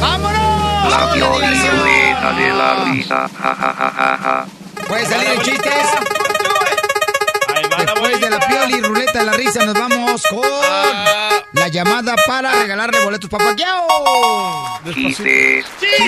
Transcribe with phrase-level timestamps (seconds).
[0.00, 0.90] ¡Vámonos!
[0.90, 4.46] La violeta de la risa, ja ja ja ja ja.
[4.86, 5.72] ¿Puede salir el chistes?
[7.78, 10.42] Después de la pioli ruleta de la risa, nos vamos con
[11.52, 14.80] la llamada para regalarle boletos para Paquiao.
[14.94, 15.66] Chistes.
[15.80, 16.06] ¡Chistes!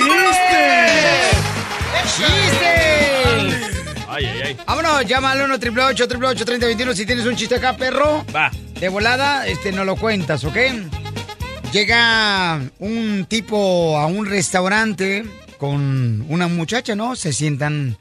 [4.09, 4.57] Ay, ay, ay.
[4.67, 8.25] Vámonos, llama al 1 888 3021 si tienes un chiste acá, perro.
[8.35, 8.51] Va.
[8.81, 10.57] De volada, este, no lo cuentas, ¿ok?
[11.73, 15.25] Llega un tipo a un restaurante
[15.59, 17.17] con una muchacha, ¿no?
[17.17, 17.99] Se sientan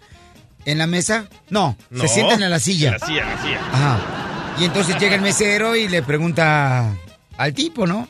[0.66, 1.28] en la mesa.
[1.50, 2.02] No, No.
[2.02, 2.90] se sientan en la silla.
[2.90, 3.60] En la silla, en la silla.
[3.72, 4.56] Ajá.
[4.60, 6.94] Y entonces llega el mesero y le pregunta
[7.38, 8.08] al tipo, ¿no?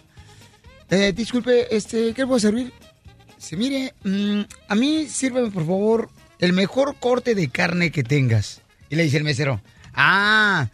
[0.90, 2.74] Eh, disculpe, este, ¿qué le puedo servir?
[3.38, 8.62] Se mire, mm, a mí sírveme por favor el mejor corte de carne que tengas.
[8.90, 9.62] Y le dice el mesero,
[9.94, 10.68] ah,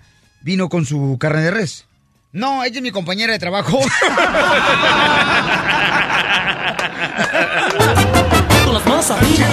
[0.44, 1.86] vino con su carne de res.
[2.32, 3.80] No, ella es mi compañera de trabajo.
[8.66, 9.48] Con las manos arriba,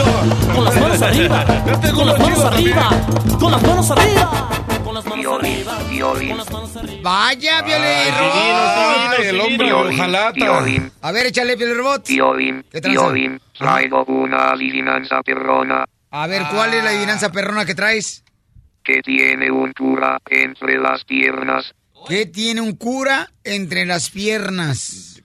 [0.55, 1.45] con las manos arriba,
[1.93, 2.91] con las manos arriba,
[3.39, 4.49] con las manos arriba,
[4.85, 6.37] con las manos Violín, arriba, violín,
[7.03, 9.73] Vaya, Violín Ay, el hombre
[10.35, 12.07] violín, A ver, échale, Violín Robot.
[12.07, 13.41] violín, violín.
[13.57, 18.25] Traigo una adivinanza perrona A ver, ¿cuál es la adivinanza perrona que traes?
[18.83, 21.75] Que tiene un cura entre las piernas.
[22.09, 25.23] ¿Qué tiene un cura entre las piernas?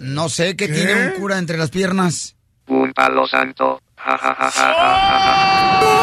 [0.00, 0.56] No sé.
[0.56, 2.34] qué tiene un cura entre las piernas.
[2.66, 3.80] Un palo santo.
[3.96, 5.96] Ja ja ja ja ja ja.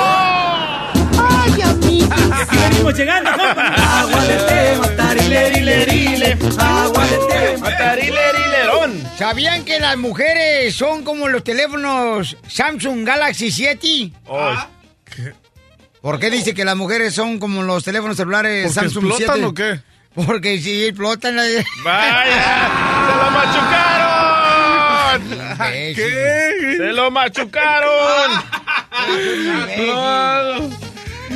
[1.18, 2.16] ¡Ay, amigo!
[2.52, 3.68] Venimos llegando, compa.
[4.00, 9.04] Agua de té, matarilerile, agua de té, Matarilelerón.
[9.18, 14.12] ¿Sabían que las mujeres son como los teléfonos Samsung Galaxy 7?
[14.30, 14.58] Ay,
[16.04, 19.46] ¿Por qué dice que las mujeres son como los teléfonos celulares ¿Porque Samsung explotan 7?
[19.46, 19.80] o qué?
[20.14, 21.44] Porque si explotan la...
[21.82, 22.70] ¡Vaya!
[23.08, 25.22] ¡Se lo machucaron!
[25.96, 26.76] ¿Qué?
[26.78, 28.32] ¡Se lo machucaron!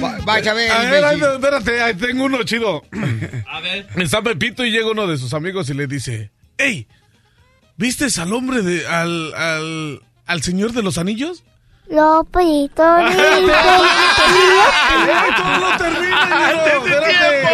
[0.04, 2.84] Va- Vaya a ver, A ver, ay, espérate, ahí tengo uno chido.
[3.48, 3.88] A ver.
[3.96, 6.88] Está Pepito y llega uno de sus amigos y le dice, ¡Ey!
[7.78, 8.86] ¿Viste al hombre de...
[8.86, 9.34] al...
[9.34, 10.02] al...
[10.26, 11.46] al señor de los anillos?
[11.90, 13.16] Lopito, ¡Ay,
[15.38, 16.66] todo no termina, hijo!
[16.66, 17.48] ¡Espérate!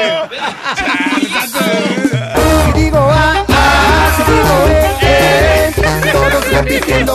[2.73, 5.71] digo ah, ah, si digo eh, eh,
[6.11, 7.13] todos repitiendo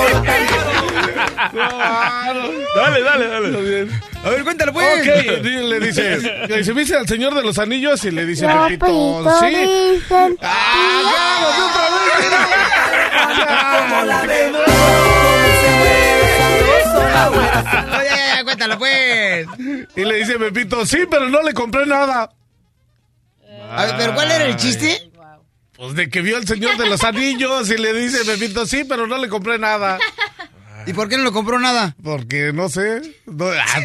[2.74, 3.88] Dale, dale, dale.
[4.24, 5.00] A ver, cuéntalo, pues.
[5.00, 5.06] Ok,
[5.42, 6.18] le dice,
[6.48, 8.04] le dice, ¿viste al señor de los anillos?
[8.04, 10.02] Y le dice Pepito, Lopito, ¿sí?
[10.40, 12.30] ¡Ah, ya, otra vez!
[13.90, 15.17] Como la de
[17.30, 19.46] Oye, cuéntalo, pues.
[19.96, 22.30] Y le dice Pepito, sí, pero no le compré nada.
[23.70, 25.10] A ver, ¿pero cuál era el chiste?
[25.76, 29.06] Pues de que vio al señor de los anillos y le dice Pepito, sí, pero
[29.06, 29.98] no le compré nada.
[30.86, 31.94] ¿Y por qué no le compró nada?
[32.02, 33.80] Porque no sé, no, ah,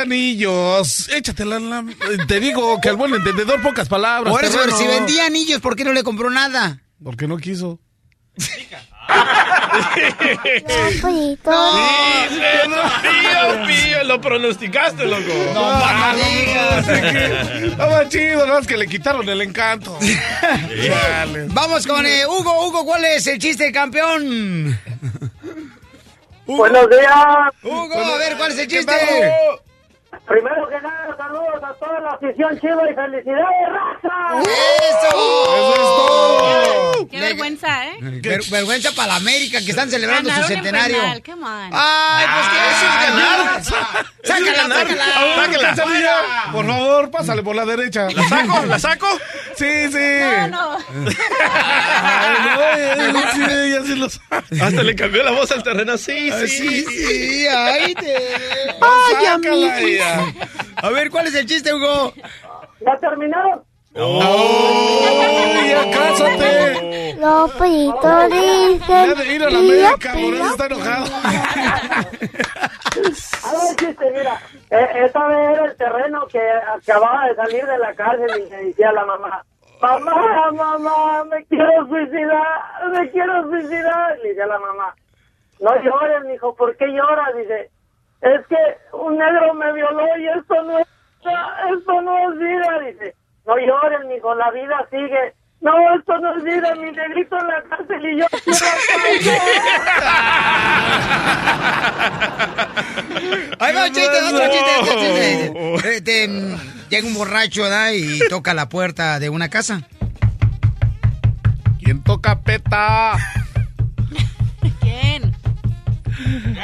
[0.00, 1.08] anillos.
[1.10, 1.84] Échatela, la-
[2.26, 4.32] te digo que al buen entendedor pocas palabras.
[4.32, 6.80] Por eso, si vendía anillos, ¿por qué no le compró nada?
[7.04, 7.78] Porque no quiso.
[13.02, 15.32] Pío, pío, lo pronosticaste, loco.
[15.54, 16.86] No, no digas.
[18.08, 19.98] Chido, no es que le quitaron el encanto.
[21.48, 22.66] Vamos con eh, Hugo.
[22.66, 24.78] Hugo, ¿cuál es el chiste, campeón?
[26.46, 27.14] Buenos días.
[27.62, 28.94] Hugo, a ver, ¿cuál es el ¿Qué chiste?
[30.26, 34.40] Primero que nada, saludos a toda la afición chiva y felicidades, raza.
[34.40, 35.16] ¡Eso!
[35.56, 37.08] Eso es todo.
[37.08, 37.92] Qué vergüenza, ¿eh?
[38.00, 40.96] Ver- vergüenza para la América que están celebrando Ganaron su en centenario.
[41.00, 41.70] penal, come on.
[41.72, 43.62] ¡Ay, pues que eso es ganar!
[44.24, 45.04] ¡Sácala, sácala!
[45.36, 46.50] Sáquenla, sáquenla.
[46.52, 48.08] Por favor, pásale por la derecha.
[48.10, 48.66] ¿La saco?
[48.66, 49.06] ¿La saco?
[49.54, 50.18] Sí, sí.
[50.20, 50.78] No, no.
[52.02, 54.60] Ay, no, ya- sí, ya sí lo sabe.
[54.60, 55.96] Hasta le cambió la voz al terreno.
[55.96, 56.48] Sí, sí.
[56.48, 58.16] Sí, sí, ay, te...
[59.12, 60.15] Sácala.
[60.76, 62.12] A ver, ¿cuál es el chiste, Hugo?
[62.80, 63.62] ¿Ya terminaron?
[63.98, 65.00] ¡Oh,
[65.68, 67.14] ya cásate!
[67.14, 68.84] Lopito dice.
[68.88, 71.06] Ya de ir a la América, por eso está enojado.
[73.44, 74.40] A ver, chiste, mira.
[74.70, 78.56] Eh, esta vez era el terreno que acababa de salir de la cárcel y me
[78.64, 79.42] decía la mamá.
[79.80, 84.18] Mamá, mamá, me quiero suicidar, me quiero suicidar.
[84.22, 84.94] Le decía la mamá.
[85.60, 87.34] No llores, mijo, ¿por qué lloras?
[87.36, 87.70] Dice,
[88.20, 88.56] es que
[88.92, 90.86] un negro me violó y esto no es,
[91.76, 92.78] esto no es vida.
[92.86, 93.16] Dice,
[93.46, 95.34] no llores, mijo, la vida sigue.
[95.60, 98.58] No, esto no es vida, mi negrito en la cárcel y yo quiero
[103.58, 105.54] Ahí va, chiste, otro chiste, otro chiste.
[105.96, 106.28] Este,
[106.90, 107.92] llega un borracho, ¿verdad?
[107.94, 109.80] Y toca la puerta de una casa.
[111.82, 113.16] ¿Quién toca peta?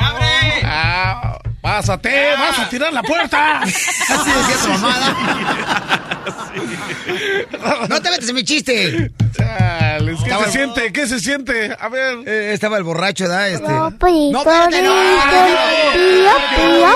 [0.00, 0.62] ¡Abre!
[0.64, 2.32] Ah, ¡Pásate!
[2.38, 3.60] ¡Vas a tirar la puerta!
[3.60, 3.72] Así
[4.30, 5.14] decía tu mamada.
[7.88, 9.10] No te metes en mi chiste.
[9.36, 10.92] Chales, ¿Qué Estaba se el- siente?
[10.92, 11.76] ¿Qué se siente?
[11.78, 12.18] A ver.
[12.26, 13.50] Eh, estaba el borracho, ¿verdad?
[13.50, 13.64] Este...
[13.64, 14.94] Espérate, no,
[15.92, 16.86] pío, pío.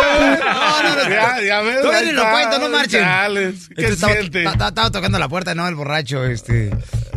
[0.41, 1.09] No, no, no.
[1.11, 2.05] Ya, ya ves.
[2.05, 3.01] Ni lo cuento, no marchen.
[3.03, 4.45] Chales, ¿Qué Entonces, siente?
[4.45, 5.67] ta- ta- estaba tocando la puerta, ¿no?
[5.69, 6.71] El borracho, este.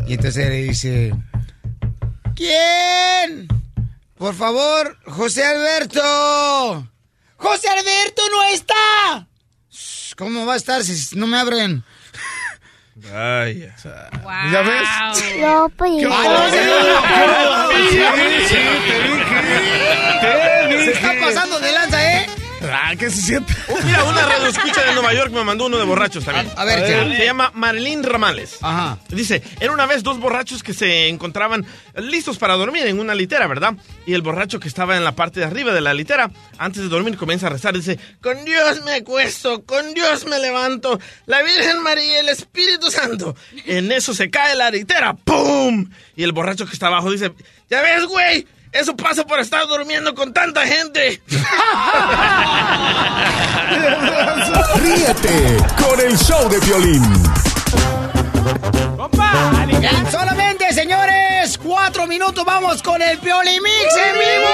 [0.08, 1.14] Y entonces le dice:
[2.36, 3.48] ¿Quién?
[4.20, 6.86] Por favor, José Alberto.
[7.38, 9.28] ¡José Alberto no está!
[10.18, 11.86] ¿Cómo va a estar si no me abren?
[13.16, 14.10] Ay, ya.
[14.52, 14.90] ¿Ya ves?
[15.40, 16.10] Lopito
[17.90, 18.48] Sí, dice.
[18.50, 18.56] sí,
[18.88, 19.40] te dije.
[20.20, 20.84] Te dije.
[20.86, 22.26] Se está pasando de lanza, ¿eh?
[22.62, 23.54] Ah, ¿qué se siente?
[23.86, 26.52] Mira, una radio escucha de Nueva York me mandó uno de borrachos también.
[26.56, 27.18] A ver, échale.
[27.18, 28.58] Se llama Marilyn Ramales.
[28.62, 28.98] Ajá.
[29.10, 31.66] Dice, era una vez dos borrachos que se encontraban
[31.96, 33.76] listos para dormir en una litera, ¿verdad?
[34.06, 36.90] Y el borracho que estaba en la parte de arriba de la litera, antes de
[36.90, 41.82] dormir comienza a rezar, dice, con Dios me acuesto, con Dios me levanto, la Virgen
[41.82, 43.36] María y el Espíritu Santo.
[43.66, 45.90] En eso se cae la litera, ¡pum!
[46.16, 47.32] Y el borracho que está abajo dice,
[47.70, 51.22] ya ves, güey, eso pasa por estar durmiendo con tanta gente.
[54.76, 57.04] Ríete con el show de violín.
[59.82, 64.50] En solamente, señores, cuatro minutos vamos con el Piolimix en vivo.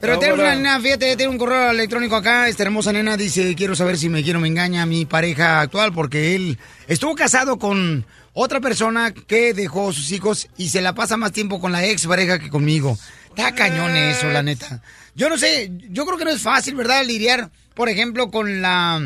[0.00, 2.48] Pero tenemos una nena, fíjate, tiene un correo electrónico acá.
[2.48, 5.92] Esta hermosa nena dice, quiero saber si me quiero o me engaña mi pareja actual
[5.92, 6.58] porque él
[6.88, 11.60] estuvo casado con otra persona que dejó sus hijos y se la pasa más tiempo
[11.60, 12.96] con la ex pareja que conmigo.
[13.28, 14.82] Está cañón eso, la neta.
[15.14, 17.04] Yo no sé, yo creo que no es fácil, ¿verdad?
[17.04, 19.00] Lidiar, por ejemplo, con la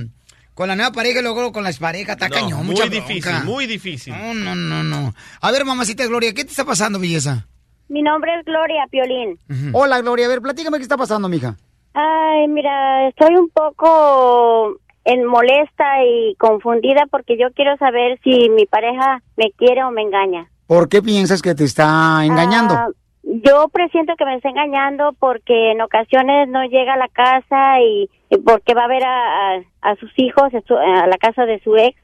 [0.55, 2.13] con la nueva pareja y luego con la expareja.
[2.13, 3.45] Está No, cañón, muy mucha difícil, bronca.
[3.45, 4.15] muy difícil.
[4.17, 5.15] No, no, no, no.
[5.41, 7.47] A ver, mamacita Gloria, ¿qué te está pasando, belleza?
[7.89, 9.39] Mi nombre es Gloria Piolín.
[9.73, 10.27] Hola, Gloria.
[10.27, 11.57] A ver, platícame qué está pasando, mija.
[11.93, 18.67] Ay, mira, estoy un poco en molesta y confundida porque yo quiero saber si mi
[18.67, 20.49] pareja me quiere o me engaña.
[20.67, 22.75] ¿Por qué piensas que te está engañando?
[22.75, 22.89] Ah,
[23.23, 28.09] yo presiento que me está engañando porque en ocasiones no llega a la casa y,
[28.31, 31.77] y porque va a ver a, a- a sus hijos a, la casa de su
[31.77, 31.95] ex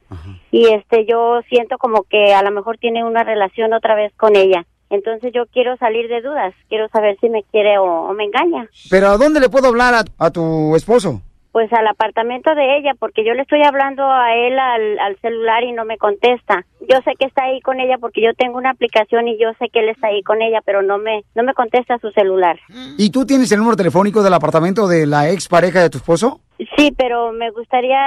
[0.51, 4.35] y este yo siento como que a lo mejor tiene una relación otra vez con
[4.35, 4.65] ella.
[4.91, 8.67] Entonces yo quiero salir de dudas, quiero saber si me quiere o, o me engaña.
[8.89, 11.21] ¿Pero a dónde le puedo hablar a, a tu esposo?
[11.51, 15.63] Pues al apartamento de ella, porque yo le estoy hablando a él al, al celular
[15.63, 16.65] y no me contesta.
[16.81, 19.67] Yo sé que está ahí con ella porque yo tengo una aplicación y yo sé
[19.69, 22.59] que él está ahí con ella, pero no me no me contesta su celular.
[22.97, 26.39] ¿Y tú tienes el número telefónico del apartamento de la ex pareja de tu esposo?
[26.77, 27.97] Sí, pero me gustaría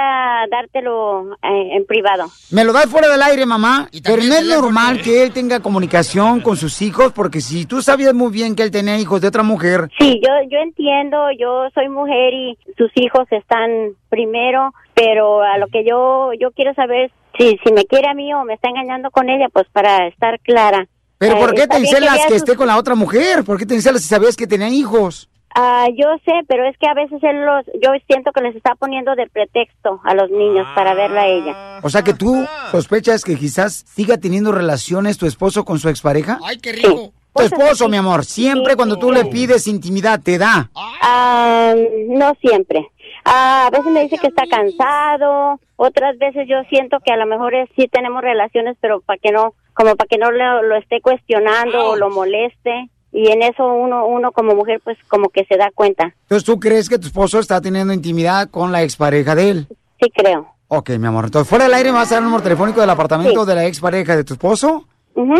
[0.49, 2.25] dártelo eh, en privado.
[2.51, 3.89] Me lo das fuera del aire, mamá.
[4.03, 8.13] Pero no es normal que él tenga comunicación con sus hijos, porque si tú sabías
[8.13, 11.89] muy bien que él tenía hijos de otra mujer, Sí, yo yo entiendo, yo soy
[11.89, 13.69] mujer y sus hijos están
[14.09, 18.33] primero, pero a lo que yo yo quiero saber si si me quiere a mí
[18.33, 20.87] o me está engañando con ella, pues para estar clara.
[21.17, 23.43] ¿pero Eh, por qué te encelas que sus- esté con la otra mujer?
[23.43, 25.29] ¿Por qué te encelas si sabías que tenían hijos?
[25.57, 28.75] Ah, yo sé, pero es que a veces él los, yo siento que les está
[28.75, 31.79] poniendo de pretexto a los niños para verla a ella.
[31.81, 36.39] O sea que tú sospechas que quizás siga teniendo relaciones tu esposo con su expareja.
[36.43, 37.13] ¡Ay, qué rico!
[37.33, 40.69] Tu esposo, mi amor, siempre cuando tú le pides intimidad, te da.
[40.75, 41.73] Ah,
[42.09, 42.89] no siempre.
[43.23, 47.25] Ah, a veces me dice que está cansado, otras veces yo siento que a lo
[47.25, 50.75] mejor es, sí tenemos relaciones, pero para que no, como para que no lo, lo
[50.75, 52.89] esté cuestionando o lo moleste.
[53.17, 56.13] Y en eso uno, uno como mujer, pues como que se da cuenta.
[56.23, 59.67] Entonces, ¿tú crees que tu esposo está teniendo intimidad con la expareja de él?
[60.01, 60.47] Sí, creo.
[60.67, 61.23] Ok, mi amor.
[61.23, 63.47] Entonces, fuera del aire me vas a dar el número telefónico del apartamento Sí.
[63.47, 65.35] de la expareja de tu esposo Ujú.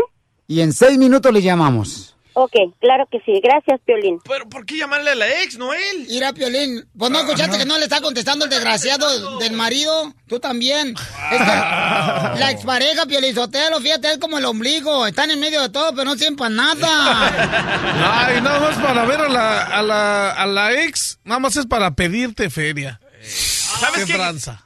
[0.48, 2.15] y en seis minutos le llamamos.
[2.38, 2.52] Ok,
[2.82, 3.40] claro que sí.
[3.42, 4.20] Gracias, Piolín.
[4.28, 6.06] Pero ¿por qué llamarle a la ex, no él?
[6.10, 10.14] Mira, Piolín, pues no escuchaste que no le está contestando el desgraciado del marido.
[10.28, 10.96] Tú también.
[11.32, 15.08] Es que la expareja, Piolín Sotelo, fíjate, es como el ombligo.
[15.08, 18.26] Están en medio de todo, pero no sirven para nada.
[18.28, 21.66] Ay, nada más para ver a la, a la, a la ex, nada más es
[21.66, 23.00] para pedirte feria.
[23.22, 24.18] ¿Sabes Qué.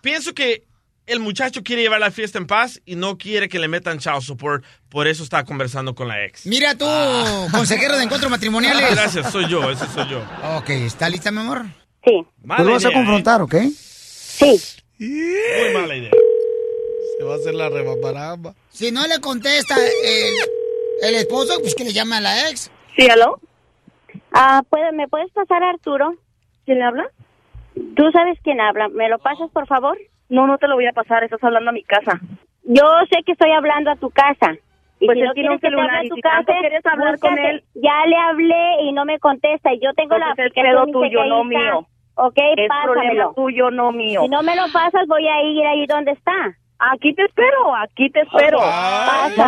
[0.02, 0.64] Pienso que
[1.10, 4.22] el muchacho quiere llevar la fiesta en paz y no quiere que le metan child
[4.22, 4.64] support.
[4.90, 6.46] Por eso está conversando con la ex.
[6.46, 6.86] Mira tú,
[7.52, 8.90] consejero de encuentros matrimoniales.
[8.92, 10.22] Gracias, soy yo, ese soy yo.
[10.58, 11.64] Ok, ¿está lista, mi amor?
[12.06, 12.26] Sí.
[12.48, 12.94] Pues lo vas a ¿eh?
[12.94, 13.56] confrontar, ¿ok?
[13.76, 14.62] Sí.
[15.00, 16.12] Muy mala idea.
[17.18, 18.54] Se va a hacer la rebamaramba.
[18.70, 20.34] Si no le contesta el,
[21.10, 22.72] el esposo, pues que le llame a la ex.
[22.98, 23.40] Sí, ¿aló?
[24.32, 26.16] Ah, ¿puede- ¿me puedes pasar a Arturo?
[26.66, 27.10] ¿Quién le habla?
[27.96, 28.90] ¿Tú sabes quién habla?
[28.90, 29.98] ¿Me lo pasas, por favor?
[30.30, 31.24] No, no te lo voy a pasar.
[31.24, 32.20] Estás hablando a mi casa.
[32.64, 34.54] Yo sé que estoy hablando a tu casa.
[35.02, 37.20] Y Pues si no tiene un que te y tu si tanto casa, quieres hablar
[37.20, 39.74] con él- Ya le hablé y no me contesta.
[39.74, 41.88] Y yo tengo la Pues es el aplicación pedo y sé tuyo, no mío.
[42.16, 44.22] Ok, Es problema tuyo, no mío.
[44.24, 46.36] Si no me lo pasas, voy a ir ahí donde está.
[46.80, 48.58] Aquí te espero, aquí te espero.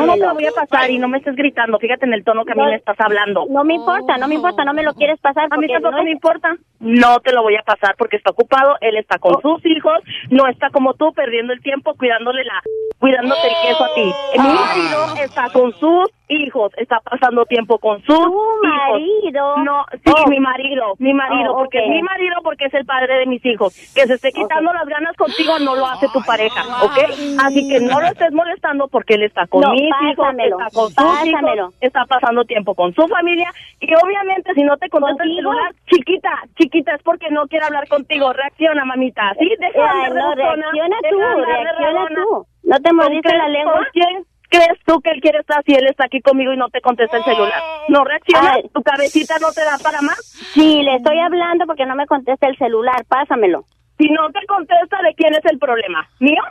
[0.06, 1.80] No te lo voy a pasar y no me estés gritando.
[1.80, 3.46] Fíjate en el tono que a mí No, me estás hablando.
[3.50, 5.46] No me importa, no me importa, no me lo quieres pasar.
[5.50, 6.58] A mí porque tampoco no me importa.
[6.80, 8.76] No te lo voy a pasar porque está ocupado.
[8.82, 9.42] Él está con Oh.
[9.42, 9.94] sus hijos.
[10.30, 12.62] No está como tú perdiendo el tiempo cuidándole la,
[13.02, 14.04] cuidándote el queso a ti.
[14.04, 14.66] Mi Ah.
[14.68, 16.72] marido está con sus hijos.
[16.78, 18.62] Está pasando tiempo con sus hijos.
[18.62, 19.58] marido?
[19.58, 20.30] No, sí, Oh.
[20.30, 21.84] mi marido, mi marido, Oh, porque ok.
[21.86, 23.74] es mi marido porque es el padre de mis hijos.
[23.96, 26.98] Que se esté quitando las ganas contigo no lo hace tu pareja, ¿ok?
[27.44, 30.70] Así que no lo estés molestando porque él está con No, mis pásamelo, hijos, está
[30.72, 35.24] con sus hijos, está pasando tiempo con su familia y obviamente si no te contesta
[35.24, 38.32] el celular, chiquita, chiquita, es porque no quiere hablar contigo.
[38.32, 39.34] Reacciona, mamita.
[39.40, 42.46] Sí, deja de Ay, andar de no, reacciona tú, reacciona tú.
[42.64, 43.88] ¿No te ¿Con mordiste qué- la lengua?
[43.94, 46.82] quién crees tú que él quiere estar si él está aquí conmigo y no te
[46.82, 47.62] contesta el celular?
[47.88, 48.52] ¿No reacciona?
[48.56, 48.64] Ay.
[48.74, 50.20] ¿Tu cabecita no te da para más?
[50.54, 53.04] Sí, le estoy hablando porque no me contesta el celular.
[53.08, 53.64] Pásamelo.
[53.98, 56.08] Si no te contesta, ¿de quién es el problema?
[56.20, 56.42] ¿Mío?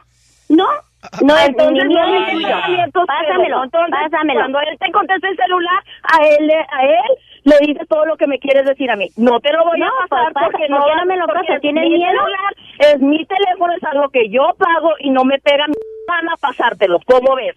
[0.49, 0.67] No,
[1.23, 4.41] no es Entonces, no Pásamelo, entonces, pásamelo.
[4.41, 7.11] Cuando él te conteste el celular, a él, a él
[7.45, 9.09] le dices todo lo que me quieres decir a mí.
[9.17, 11.17] No te lo voy No, a pasar pues, pasa- porque ¿por no, qué no me
[11.17, 12.11] lo es ¿Tienes mi miedo?
[12.11, 15.75] celular, es mi teléfono, es algo que yo pago y no me pega mi
[16.11, 16.99] gana pasártelo.
[17.07, 17.57] ¿Cómo ves?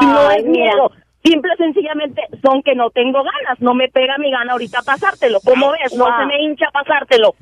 [0.00, 0.64] y no Ay, es mira.
[0.74, 0.90] miedo.
[1.24, 5.38] Simple y sencillamente son que no tengo ganas, no me pega mi gana ahorita pasártelo.
[5.44, 5.94] ¿Cómo ves?
[5.96, 6.14] No Wow.
[6.20, 7.34] se me hincha pasártelo.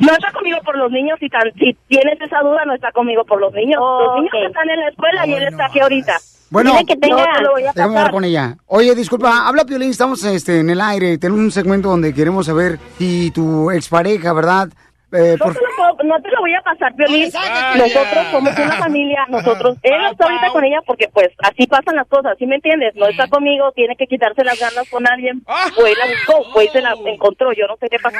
[0.00, 3.24] No está conmigo por los niños y tan, si tienes esa duda no está conmigo
[3.24, 3.80] por los niños.
[3.80, 4.46] Los niños Ok.
[4.48, 6.16] están en la escuela y él está aquí ahorita.
[6.50, 8.56] Bueno, que tenga- No te lo voy a déjame hablar con ella.
[8.66, 12.78] Oye, disculpa, habla Piolín, estamos este, en el aire, tenemos un segmento donde queremos saber
[12.98, 14.68] si tu expareja, ¿verdad?
[15.12, 17.24] Eh, No por- te, lo puedo- no te lo voy a pasar, Piolín.
[17.76, 22.06] Nosotros somos una familia, nosotros, él está ahorita con ella porque pues así pasan las
[22.06, 22.94] cosas, ¿sí me entiendes?
[22.94, 26.60] No está conmigo, tiene que quitarse las ganas con alguien, o él la buscó, o
[26.60, 28.18] él se la encontró, yo no sé qué pasó.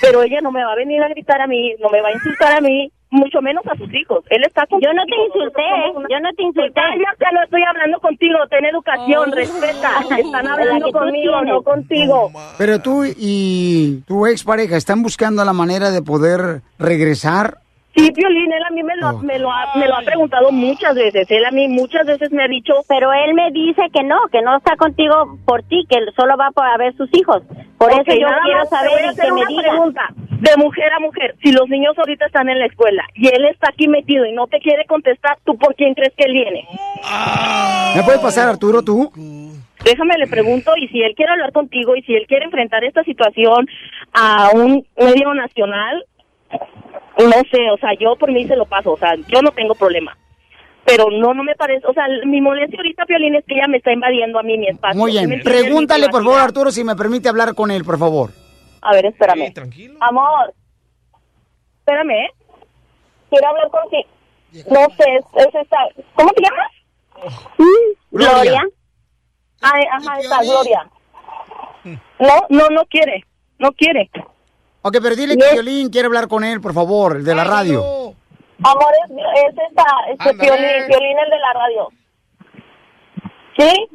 [0.00, 2.12] Pero ella no me va a venir a gritar a mí, no me va a
[2.12, 4.24] insultar a mí, mucho menos a sus hijos.
[4.30, 5.62] Él está con Yo no te hijos, insulté,
[5.94, 6.72] una- yo no te insulté.
[6.74, 9.90] Cállate, no estoy hablando contigo, ten educación, respeta.
[10.18, 11.54] Están La hablando conmigo, tienes.
[11.54, 12.30] no contigo.
[12.58, 17.58] pero tú y tu expareja están buscando la manera de poder regresar.
[17.98, 19.18] Sí, Piolín, él a mí me lo, Oh.
[19.18, 21.30] me, lo ha, me lo ha preguntado muchas veces.
[21.30, 24.40] Él a mí muchas veces me ha dicho, Pero él me dice que no, que
[24.42, 27.42] no está contigo por ti, que él solo va a ver sus hijos.
[27.78, 29.62] Por eso yo nada quiero saber a y hacer que me una diga.
[29.62, 30.02] pregunta
[30.40, 31.34] de mujer a mujer.
[31.42, 34.46] Si los niños ahorita están en la escuela y él está aquí metido y no
[34.46, 36.66] te quiere contestar, ¿tú por quién crees que él viene?
[37.96, 39.10] ¿Me puedes pasar, Arturo, tú?
[39.84, 43.02] Déjame le pregunto y si él quiere hablar contigo y si él quiere enfrentar esta
[43.04, 43.66] situación
[44.12, 46.04] a un medio nacional,
[47.26, 49.74] no sé, o sea, yo por mí se lo paso, o sea, yo no tengo
[49.74, 50.16] problema.
[50.84, 53.76] Pero no, no me parece, o sea, mi molestia ahorita, Piolín, es que ella me
[53.76, 54.98] está invadiendo a mí mi espacio.
[54.98, 55.42] Muy ¿sí bien.
[55.42, 56.40] Pregúntale, por favor.
[56.40, 58.30] Arturo, si me permite hablar con él, por favor.
[58.80, 59.48] A ver, espérame.
[59.48, 59.98] Sí, tranquilo.
[60.00, 60.54] Amor,
[61.80, 62.30] espérame, ¿eh?
[63.28, 64.08] Quiero hablar contigo.
[64.70, 65.76] No sé, es, es esta.
[66.14, 66.72] ¿Cómo te llamas?
[68.10, 68.62] Gloria.
[69.60, 70.90] Ay, ajá, está, Gloria.
[72.18, 73.24] No, no, no quiere.
[73.58, 74.10] No quiere.
[74.82, 78.14] Ok, pero dile que Violín quiere hablar con él, por favor, el de la radio.
[78.64, 80.38] Amor, es, es esta, este Ándale.
[80.38, 81.88] Piolín, Piolín el de la radio.
[83.56, 83.88] ¿Sí?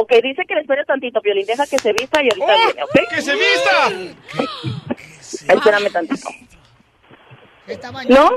[0.00, 1.46] Ok, dice que le espere tantito, Piolín.
[1.46, 3.08] Deja que se vista y ahorita viene, ¿ok?
[3.10, 3.88] ¡Que se vista!
[5.54, 6.28] Espérame tantito.
[7.66, 8.30] Está ¿No?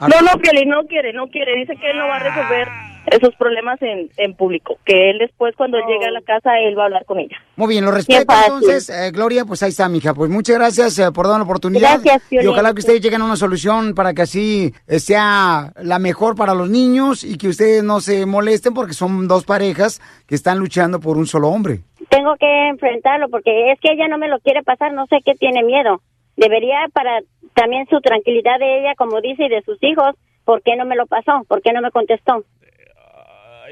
[0.00, 1.56] No, no, Piolín, no quiere, no quiere.
[1.56, 2.68] Dice que él no va a resolver
[3.06, 4.78] esos problemas en, en público.
[4.84, 7.36] Que él después, cuando llegue a la casa, él va a hablar con ella.
[7.56, 10.14] Muy bien, lo respeto entonces, eh, Gloria, pues ahí está, mija.
[10.14, 12.00] Pues muchas gracias eh, por dar la oportunidad.
[12.02, 15.98] Gracias, Y ojalá que ustedes lleguen a una solución para que así eh, sea la
[15.98, 20.34] mejor para los niños y que ustedes no se molesten porque son dos parejas que
[20.34, 21.80] están luchando por un solo hombre.
[22.08, 25.34] Tengo que enfrentarlo porque es que ella no me lo quiere pasar, no sé qué
[25.34, 26.02] tiene miedo.
[26.36, 27.20] Debería para
[27.54, 30.96] también su tranquilidad de ella, como dice, y de sus hijos, ¿por qué no me
[30.96, 31.44] lo pasó?
[31.48, 32.44] ¿Por qué no me contestó?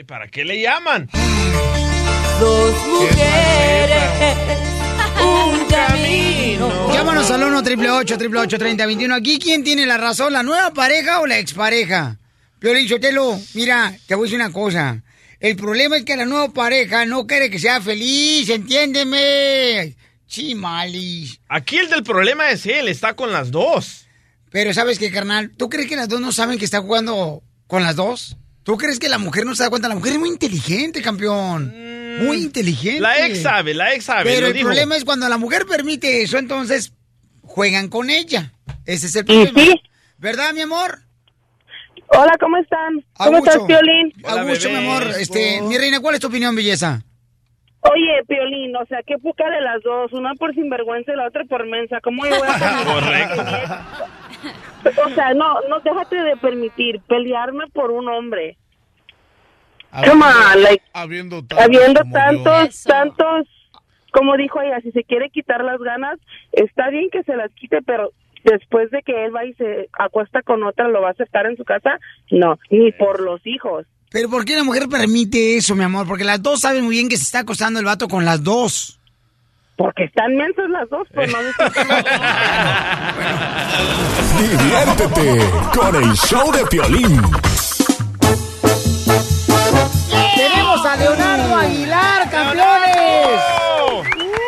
[0.01, 1.11] Ay, ¿para qué le llaman?
[2.41, 4.03] Dos mujeres,
[5.23, 6.91] un camino.
[6.91, 10.33] Llámanos al 1 888 3021 Aquí, ¿quién tiene la razón?
[10.33, 12.17] ¿La nueva pareja o la expareja?
[12.59, 15.03] Piolín Sotelo, mira, te voy a decir una cosa.
[15.39, 19.97] El problema es que la nueva pareja no quiere que sea feliz, entiéndeme.
[20.27, 21.41] Chimalis.
[21.47, 24.07] Aquí el del problema es él, está con las dos.
[24.51, 25.51] Pero ¿sabes qué, carnal?
[25.59, 28.39] ¿Tú crees que las dos no saben que está jugando con las dos?
[28.63, 29.89] ¿Tú crees que la mujer no se da cuenta?
[29.89, 31.73] La mujer es muy inteligente, campeón.
[32.25, 33.01] Muy inteligente.
[33.01, 34.25] La ex sabe, la ex sabe.
[34.25, 34.67] Pero lo el dijo.
[34.67, 36.93] problema es cuando la mujer permite eso, entonces
[37.43, 38.53] juegan con ella.
[38.85, 39.61] Ese es el problema.
[40.19, 40.99] ¿Verdad, mi amor?
[42.09, 43.03] Hola, ¿cómo están?
[43.15, 43.51] ¿Cómo Augusto.
[43.51, 44.13] estás, Piolín?
[44.25, 45.07] Augusto, mi amor.
[45.19, 47.03] Este, mi reina, ¿cuál es tu opinión, belleza?
[47.83, 51.45] Oye, Piolín, o sea, qué poca de las dos, una por sinvergüenza y la otra
[51.45, 51.99] por mensa.
[52.03, 53.45] ¿Cómo yo voy a Correcto.
[55.05, 58.57] O sea, no, no, déjate de permitir pelearme por un hombre.
[59.91, 63.49] Come on, like, Habiendo tantos habiendo tantos, tantos,
[64.13, 66.19] como dijo ella, si se quiere quitar las ganas,
[66.53, 68.13] está bien que se las quite, pero
[68.45, 71.57] después de que él va y se acuesta con otra, ¿lo va a aceptar en
[71.57, 71.99] su casa?
[72.31, 73.87] No, ni por los hijos.
[74.11, 76.07] Pero ¿por qué la mujer permite eso, mi amor?
[76.07, 79.00] Porque las dos saben muy bien que se está acostando el vato con las dos.
[79.81, 81.39] Porque están mensas las dos, pues no
[84.39, 87.23] Diviértete con el show de Piolín.
[90.37, 93.41] Tenemos a Leonardo Aguilar, campeones.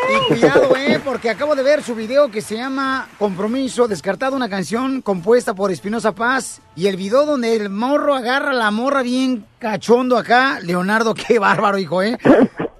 [0.07, 4.49] Y cuidado, eh, porque acabo de ver su video que se llama Compromiso, descartado una
[4.49, 6.61] canción compuesta por Espinosa Paz.
[6.75, 10.59] Y el video donde el morro agarra a la morra bien cachondo acá.
[10.61, 12.19] Leonardo, qué bárbaro, hijo, eh.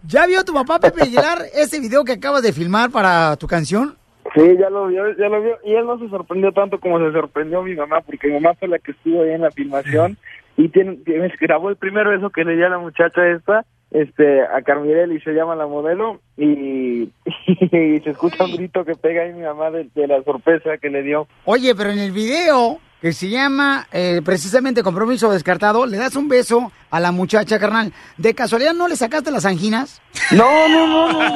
[0.06, 3.96] ¿Ya vio tu papá Pepe Aguilar ese video que acabas de filmar para tu canción?
[4.36, 5.58] Sí, ya lo vio, ya lo vio.
[5.64, 8.68] Y él no se sorprendió tanto como se sorprendió mi mamá, porque mi mamá fue
[8.68, 10.18] la que estuvo ahí en la filmación
[10.58, 14.42] y tiene, tiene- grabó el primer beso que le di a la muchacha esta, este,
[14.42, 17.04] a Carmirel y se llama la modelo y,
[17.48, 20.90] y se escucha un grito que pega ahí mi mamá de, de la sorpresa que
[20.90, 21.28] le dio.
[21.46, 26.30] Oye, pero en el video que se llama eh, precisamente Compromiso Descartado, le das un
[26.30, 27.92] beso a la muchacha, carnal.
[28.16, 30.02] ¿De casualidad no le sacaste las anginas?
[30.32, 31.30] No, no, no, no.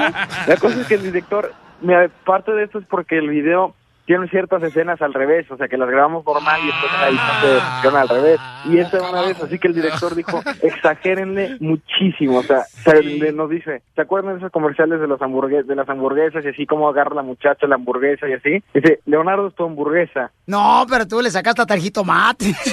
[0.48, 3.76] La cosa es que el director, mira, parte de esto es porque el video
[4.08, 7.92] tiene ciertas escenas al revés, o sea, que las grabamos normal y después la edición
[7.92, 8.40] se al revés.
[8.66, 13.34] Y esta es una vez, así que el director dijo, exagérenle muchísimo, o sea, se-
[13.34, 16.66] nos dice, ¿se acuerdan de esos comerciales de, los hamburgues de las hamburguesas y así
[16.66, 18.64] como agarra la muchacha la hamburguesa y así?
[18.74, 20.32] Dice, Leonardo es tu hamburguesa.
[20.48, 22.56] No, pero tú le sacaste hasta el jitomate.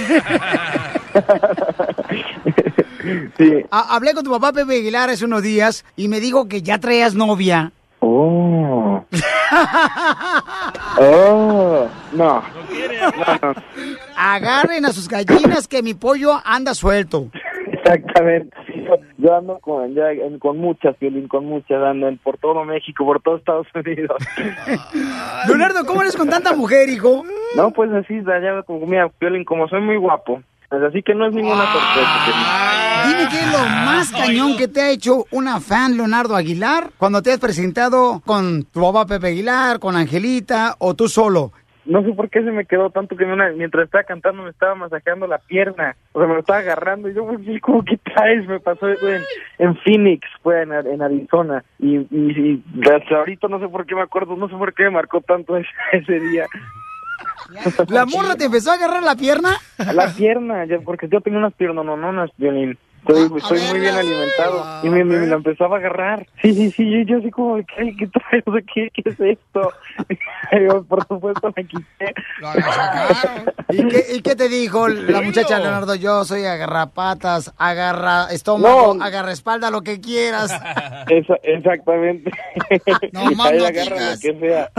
[3.36, 3.62] Sí.
[3.70, 6.78] Ha- Hablé con tu papá Pepe Aguilar hace unos días y me dijo que ya
[6.78, 7.72] traías novia.
[8.00, 8.63] Oh.
[10.96, 11.88] Oh.
[12.12, 12.42] No.
[12.42, 13.54] No, no.
[14.16, 17.30] Agarren a sus gallinas que mi pollo anda suelto.
[17.72, 18.57] Exactamente.
[19.18, 20.04] yo- ando con, ya,
[20.38, 24.16] con muchas, Piolín, con muchas, ando por todo México, por todo Estados Unidos.
[25.48, 27.24] Leonardo, ¿cómo eres con tanta mujer, hijo?
[27.57, 28.22] No, pues así,
[28.66, 30.42] como, mira, Piolín, como soy muy guapo,
[30.78, 33.06] pues así que no es ninguna sorpresa.
[33.06, 37.22] Dime qué es lo más cañón que te ha hecho una fan Leonardo Aguilar cuando
[37.22, 41.52] te has presentado con tu papá Pepe Aguilar, con Angelita o tú solo.
[41.87, 44.74] No sé por qué se me quedó tanto que una- mientras estaba cantando me estaba
[44.74, 48.48] masajeando la pierna, o sea, me lo estaba agarrando y yo, pues, ¿cómo que traes?
[48.48, 49.20] Me pasó eso en,
[49.58, 53.94] en Phoenix, fue en, en Arizona, y, y, y hasta ahorita no sé por qué
[53.94, 56.46] me acuerdo, no sé por qué me marcó tanto ese, ese día.
[57.88, 59.56] ¿La morra te empezó a agarrar la pierna?
[59.92, 62.78] La pierna, ya, porque yo tengo unas piernas no, no, unas violín.
[63.06, 66.26] Estoy, estoy muy bien alimentado y me, me, me la empezaba a agarrar.
[66.40, 68.44] Sí, sí, sí, yo, yo así como, ¿qué, qué traes?
[68.74, 69.72] ¿qué, ¿Qué es esto?
[70.50, 72.14] Y yo, por supuesto, me quité.
[73.68, 75.94] ¿Y qué, y qué te dijo la muchacha Leonardo?
[75.96, 79.04] Yo soy agarrapatas, agarra estómago, No.
[79.04, 80.50] agarra espalda, lo que quieras.
[81.08, 82.30] Esa- exactamente.
[83.12, 84.70] No más no agarra lo que sea.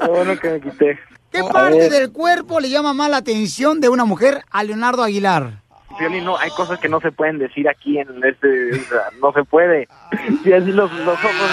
[0.00, 0.98] Qué bueno que me quité.
[1.34, 4.62] ¿Qué A parte ver, del cuerpo le llama más la atención de una mujer a
[4.62, 5.62] Leonardo Aguilar?
[5.98, 9.32] Piolín, no, hay cosas que no se pueden decir aquí en este, o sea, no
[9.32, 9.88] se puede.
[10.44, 11.50] Y así los, los ojos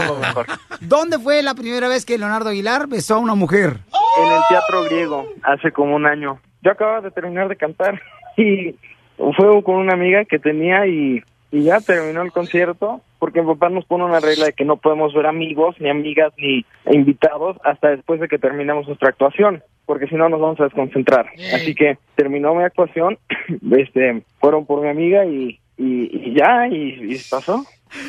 [0.00, 0.46] es lo mejor.
[0.80, 3.80] ¿Dónde fue la primera vez que Leonardo Aguilar besó a una mujer?
[4.18, 6.38] En el teatro griego, hace como un año.
[6.62, 8.00] Yo acababa de terminar de cantar
[8.36, 8.76] y,
[9.16, 13.68] fue con una amiga que tenía y, y ya terminó el concierto porque mi papá
[13.68, 17.90] nos pone una regla de que no podemos ver amigos, ni amigas, ni invitados hasta
[17.90, 21.26] después de que terminemos nuestra actuación, porque si no nos vamos a desconcentrar.
[21.54, 23.18] Así que terminó mi actuación,
[23.76, 27.64] este, fueron por mi amiga y, y, y ya, y, y pasó.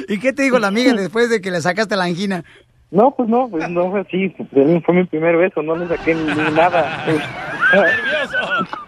[0.08, 2.44] ¿Y qué te dijo la amiga después de que le sacaste la angina?
[2.90, 6.16] No, pues no, pues no fue así, fue fue mi primer beso, no le saqué
[6.16, 7.06] ni, ni nada.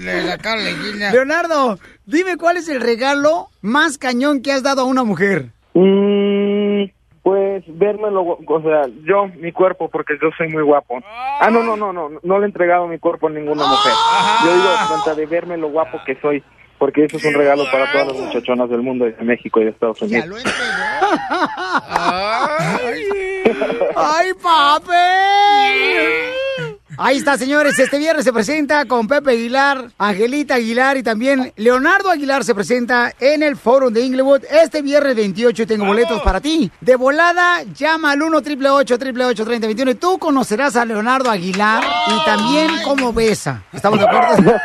[0.00, 1.12] Le sacaron la angina.
[1.12, 5.50] Leonardo, dime cuál es el regalo más cañón que has dado a una mujer.
[5.74, 6.84] Mm,
[7.22, 11.00] pues vérmelo, o sea, yo, mi cuerpo, porque yo soy muy guapo.
[11.04, 13.92] Ah, no, no, no, no, no le he entregado mi cuerpo a ninguna mujer.
[14.44, 16.42] Yo digo, cuenta de verme lo guapo que soy,
[16.78, 19.70] porque eso es un regalo para todas las muchachonas del mundo, de México y de
[19.70, 20.42] Estados Unidos.
[23.96, 24.94] ¡Ay, papi!
[26.96, 27.78] Ahí está, señores.
[27.78, 33.12] Este viernes se presenta con Pepe Aguilar, Angelita Aguilar y también Leonardo Aguilar se presenta
[33.20, 36.70] en el Foro de Inglewood este viernes 28 y tengo boletos para ti.
[36.80, 42.70] De volada, llama al 1 888 3021 y tú conocerás a Leonardo Aguilar y también
[42.84, 43.62] cómo besa.
[43.72, 44.52] ¿Estamos de acuerdo?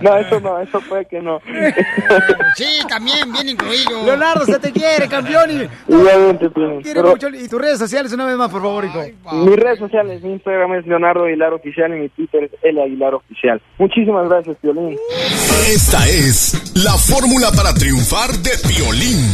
[0.00, 1.40] No, eso no, eso puede que no.
[2.56, 4.04] Sí, también, bien incluido.
[4.04, 5.50] Leonardo, se te quiere, campeón.
[5.50, 7.28] Y, Igualmente, quiere Pero mucho.
[7.28, 9.02] Y tus redes sociales una vez más, por favor, hijo.
[9.32, 13.14] Mis redes sociales, mi Instagram es Leonardo Aguilar Oficial y mi Twitter es L Aguilar
[13.14, 13.60] Oficial.
[13.78, 14.96] Muchísimas gracias, Piolín.
[15.68, 19.26] Esta es la fórmula para triunfar de Piolín.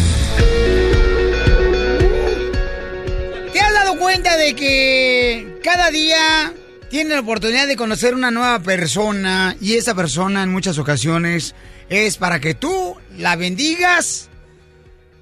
[3.52, 6.52] ¿Te has dado cuenta de que cada día
[6.90, 11.54] tienes la oportunidad de conocer una nueva persona y esa persona en muchas ocasiones
[11.88, 14.30] es para que tú la bendigas?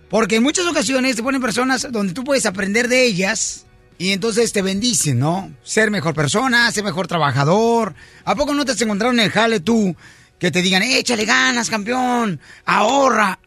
[0.09, 3.66] Porque en muchas ocasiones te ponen personas donde tú puedes aprender de ellas
[3.99, 5.53] y entonces te bendicen, ¿no?
[5.63, 7.95] Ser mejor persona, ser mejor trabajador.
[8.25, 9.97] ¿A poco no te has encontrado en el jale tú
[10.39, 13.39] que te digan, échale ganas, campeón, ahorra?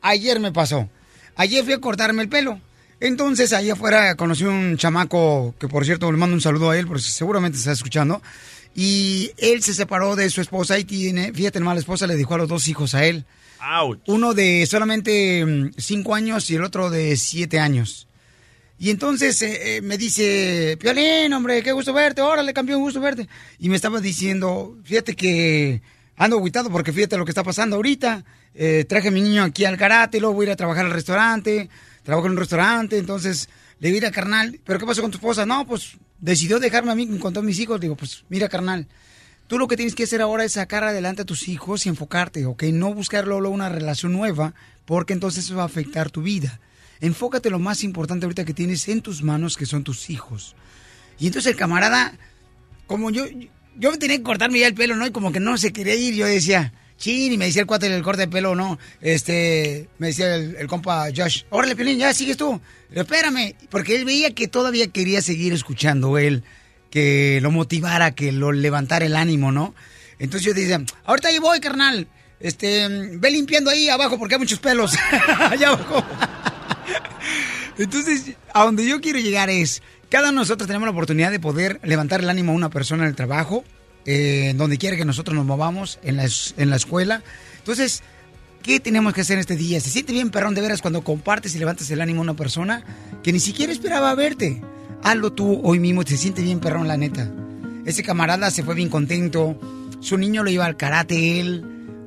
[0.00, 0.88] Ayer me pasó.
[1.36, 2.60] Ayer fui a cortarme el pelo.
[3.00, 6.86] Entonces, ahí afuera conocí un chamaco, que por cierto le mando un saludo a él,
[6.86, 8.22] porque seguramente está escuchando.
[8.74, 12.34] Y él se separó de su esposa y tiene, fíjate, nomás la esposa le dejó
[12.34, 13.24] a los dos hijos a él.
[14.06, 18.07] Uno de solamente mm, cinco años y el otro de siete años.
[18.78, 23.28] Y entonces eh, eh, me dice, Piolín, hombre, qué gusto verte, órale, campeón, gusto verte.
[23.58, 25.82] Y me estaba diciendo, fíjate que
[26.16, 28.24] ando aguitado porque fíjate lo que está pasando ahorita.
[28.54, 30.92] Eh, traje a mi niño aquí al karate, luego voy a ir a trabajar al
[30.92, 31.68] restaurante,
[32.02, 33.48] trabajo en un restaurante, entonces
[33.80, 35.44] le digo, mira, carnal, ¿pero qué pasó con tu esposa?
[35.44, 37.80] No, pues decidió dejarme a mí con todos mis hijos.
[37.80, 38.86] Digo, pues mira, carnal,
[39.48, 42.46] tú lo que tienes que hacer ahora es sacar adelante a tus hijos y enfocarte,
[42.46, 42.64] ¿ok?
[42.64, 46.60] No buscar luego una relación nueva, porque entonces eso va a afectar tu vida.
[47.00, 50.54] Enfócate lo más importante ahorita que tienes en tus manos, que son tus hijos.
[51.18, 52.16] Y entonces el camarada,
[52.86, 53.24] como yo,
[53.76, 55.06] yo tenía que cortarme ya el pelo, ¿no?
[55.06, 57.88] Y como que no se quería ir, yo decía, chin, y me decía el cuate
[57.88, 58.78] del corte de pelo, ¿no?
[59.00, 62.60] Este, me decía el, el compa Josh, órale, Pelín, ya sigues tú.
[62.88, 66.42] Pero espérame, porque él veía que todavía quería seguir escuchando él,
[66.90, 69.74] que lo motivara, que lo levantara el ánimo, ¿no?
[70.18, 72.08] Entonces yo decía, ahorita ahí voy, carnal.
[72.40, 74.94] Este, ve limpiando ahí abajo porque hay muchos pelos.
[75.50, 76.04] Allá abajo.
[77.78, 81.38] Entonces, a donde yo quiero llegar es, cada uno de nosotros tenemos la oportunidad de
[81.38, 83.64] poder levantar el ánimo a una persona en el trabajo,
[84.06, 87.22] eh, donde quiera que nosotros nos movamos, en la, en la escuela.
[87.58, 88.02] Entonces,
[88.62, 89.80] ¿qué tenemos que hacer este día?
[89.80, 92.84] Se siente bien, perrón, de veras, cuando compartes y levantas el ánimo a una persona
[93.22, 94.62] que ni siquiera esperaba verte.
[95.02, 97.30] Hazlo tú hoy mismo, te siente bien, perrón, la neta.
[97.84, 99.58] Ese camarada se fue bien contento,
[100.00, 101.64] su niño lo iba al karate, él.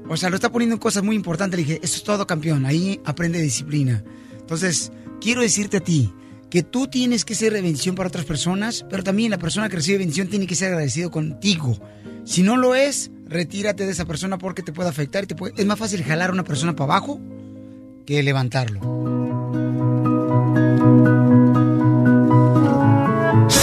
[0.10, 1.60] O sea, lo está poniendo en cosas muy importantes.
[1.60, 2.66] Le dije, eso es todo, campeón.
[2.66, 4.04] Ahí aprende disciplina.
[4.52, 6.14] Entonces, quiero decirte a ti
[6.50, 9.78] que tú tienes que ser de bendición para otras personas, pero también la persona que
[9.78, 11.80] recibe bendición tiene que ser agradecido contigo.
[12.26, 15.54] Si no lo es, retírate de esa persona porque te puede afectar y te puede...
[15.56, 17.22] Es más fácil jalar a una persona para abajo
[18.06, 18.82] que levantarlo.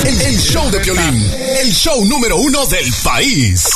[0.06, 1.22] El, el show de Piolín,
[1.60, 3.68] el show número uno del país.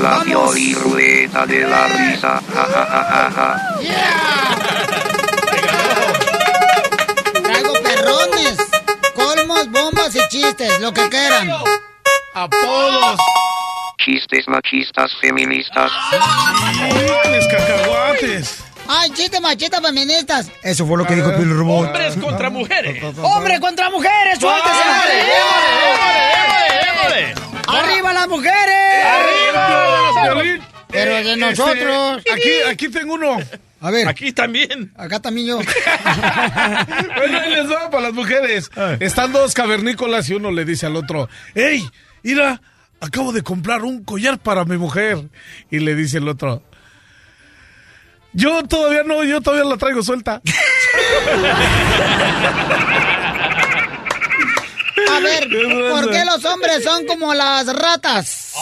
[0.00, 2.42] La Ruleta de la risa.
[2.52, 4.61] Ja, ja, ja, ja,
[10.14, 11.50] y chistes, lo que quieran.
[12.34, 13.20] Apodos.
[13.98, 15.90] Chistes machistas feministas.
[16.10, 18.64] Chicles, cacahuates.
[18.88, 20.50] ¡Ay, chistes machetas feministas!
[20.62, 21.86] Eso fue lo que dijo el Pilo Robot.
[21.86, 23.02] Hombres contra mujeres.
[23.22, 24.38] ¡Hombre contra mujeres!
[24.40, 24.74] ¡Suéltese!
[27.68, 29.06] ¡Arriba las mujeres!
[30.22, 30.71] Piolín.
[30.92, 32.22] Pero de Este, nosotros.
[32.32, 33.38] aquí, aquí tengo uno.
[33.80, 34.06] A ver.
[34.06, 34.92] Aquí también.
[34.96, 35.58] Acá también yo.
[37.16, 38.70] Bueno, ahí les va para las mujeres.
[39.00, 41.84] Están dos cavernícolas y uno le dice al otro, ¡Ey!
[42.22, 42.60] Mira,
[43.00, 45.28] acabo de comprar un collar para mi mujer.
[45.70, 46.62] Y le dice el otro,
[48.32, 50.40] yo todavía no, yo todavía la traigo suelta.
[55.10, 55.48] A ver,
[55.90, 58.52] ¿por qué los hombres son como las ratas?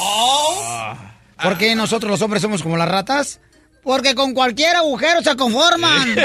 [1.43, 3.41] ¿Por qué nosotros los hombres somos como las ratas?
[3.83, 6.15] Porque con cualquier agujero se conforman.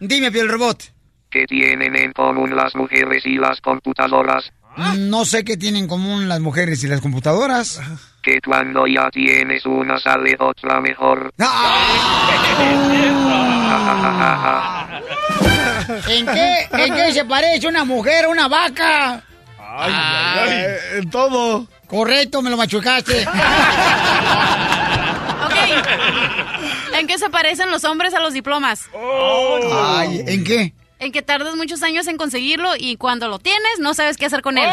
[0.00, 0.92] Dime, piel robot.
[1.30, 4.52] ¿Qué tienen en común las mujeres y las computadoras?
[4.98, 7.80] No sé qué tienen en común las mujeres y las computadoras.
[8.22, 11.32] Que cuando ya tienes una sale otra mejor.
[16.08, 19.22] ¿En qué, ¿En qué se parece una mujer a una vaca?
[19.58, 21.66] Ay, en todo.
[21.86, 23.26] Correcto, me lo machucaste.
[26.98, 28.88] ¿En qué se parecen los hombres a los diplomas?
[29.72, 30.72] Ay, ¿en qué?
[30.98, 34.40] En que tardas muchos años en conseguirlo y cuando lo tienes no sabes qué hacer
[34.40, 34.70] con él.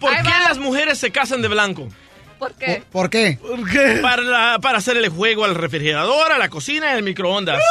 [0.00, 1.88] ¿Por qué las mujeres se casan de blanco?
[2.38, 2.82] ¿Por qué?
[2.92, 3.38] ¿Por qué?
[3.40, 3.98] ¿Por qué?
[4.02, 7.62] Para, la- para hacer el juego al refrigerador, a la cocina y al microondas.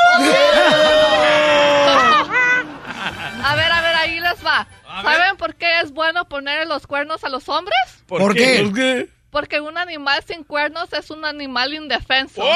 [3.44, 4.68] A ver, a ver, ahí les va.
[5.04, 7.78] ¿Saben por qué es bueno poner los cuernos a los hombres?
[8.08, 8.62] ¿Por, ¿Por qué?
[8.64, 9.10] ¿Por qué?
[9.30, 12.42] Porque un animal sin cuernos es un animal indefenso.
[12.42, 12.52] ¿qué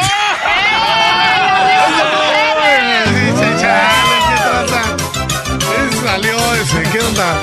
[4.43, 4.81] trata?
[5.87, 7.35] Ese salió ese, ¿qué onda?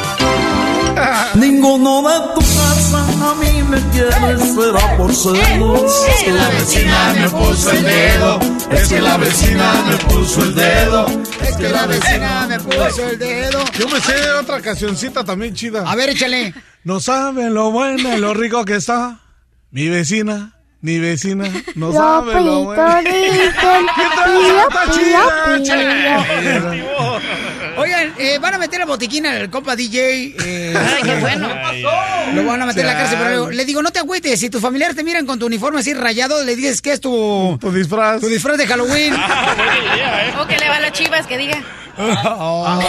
[1.35, 2.56] Ninguno de tu casa a
[3.35, 6.05] mí me quiere, será por celos.
[6.09, 8.41] Es que la vecina me puso el dedo.
[8.71, 11.07] Es que la vecina me puso el dedo.
[11.43, 13.65] Es que la vecina me puso el dedo.
[13.79, 15.91] Yo me sé otra cancioncita también chida.
[15.91, 16.55] A ver, échale.
[16.85, 19.21] No saben lo bueno y lo rico que está.
[19.71, 22.83] Mi vecina, mi vecina, no sabe lo bueno.
[23.03, 26.27] ¿Qué está chida?
[27.79, 30.35] Oigan, eh, van a meter el botiquín al compa DJ.
[30.39, 31.49] eh, Ay, qué bueno.
[32.35, 34.39] Lo van a meter en la cárcel, pero le- digo, no te agüites.
[34.41, 37.59] Si tus familiares te miran con tu uniforme así rayado, le dices que es tu,
[37.61, 38.21] Tu disfraz.
[38.21, 39.15] tu disfraz de Halloween.
[40.41, 41.62] O que le va a las chivas, que diga.
[41.99, 42.81] Oh.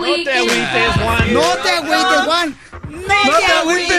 [0.00, 1.32] No te agüites, Juan.
[1.34, 2.56] No te agüites, Juan.
[2.90, 3.89] No, te agüites,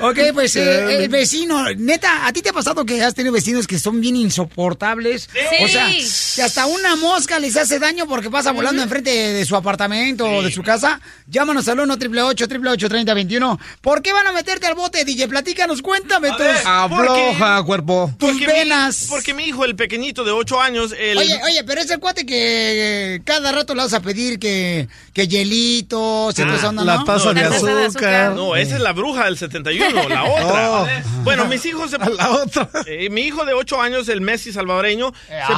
[0.00, 3.66] Ok, pues eh, el vecino, neta, ¿a ti te ha pasado que has tenido vecinos
[3.66, 5.28] que son bien insoportables?
[5.32, 5.64] Sí.
[5.64, 5.88] O sea,
[6.34, 10.42] que hasta una mosca les hace daño porque pasa volando enfrente de su apartamento o
[10.42, 11.00] de su casa.
[11.26, 15.28] Llámanos al 1 888 3021 ¿Por qué van a meterte al bote, DJ?
[15.28, 18.12] Platícanos, cuéntame tus, ver, Afloja, cuerpo.
[18.18, 19.02] tus Porque venas.
[19.02, 21.18] Mi, porque mi hijo, el pequeñito de 8 años, el...
[21.18, 24.88] Oye, oye, pero es el cuate que eh, cada rato le vas a pedir que,
[25.12, 27.04] que hielitos onda, La ¿no?
[27.04, 28.33] taza de azúcar.
[28.34, 30.70] No, esa es la bruja del 71, la otra.
[30.70, 30.86] Oh.
[31.22, 31.98] Bueno, mis hijos se...
[32.14, 32.68] La otra.
[32.86, 35.48] Eh, mi hijo de 8 años, el Messi salvadoreño, se Ah,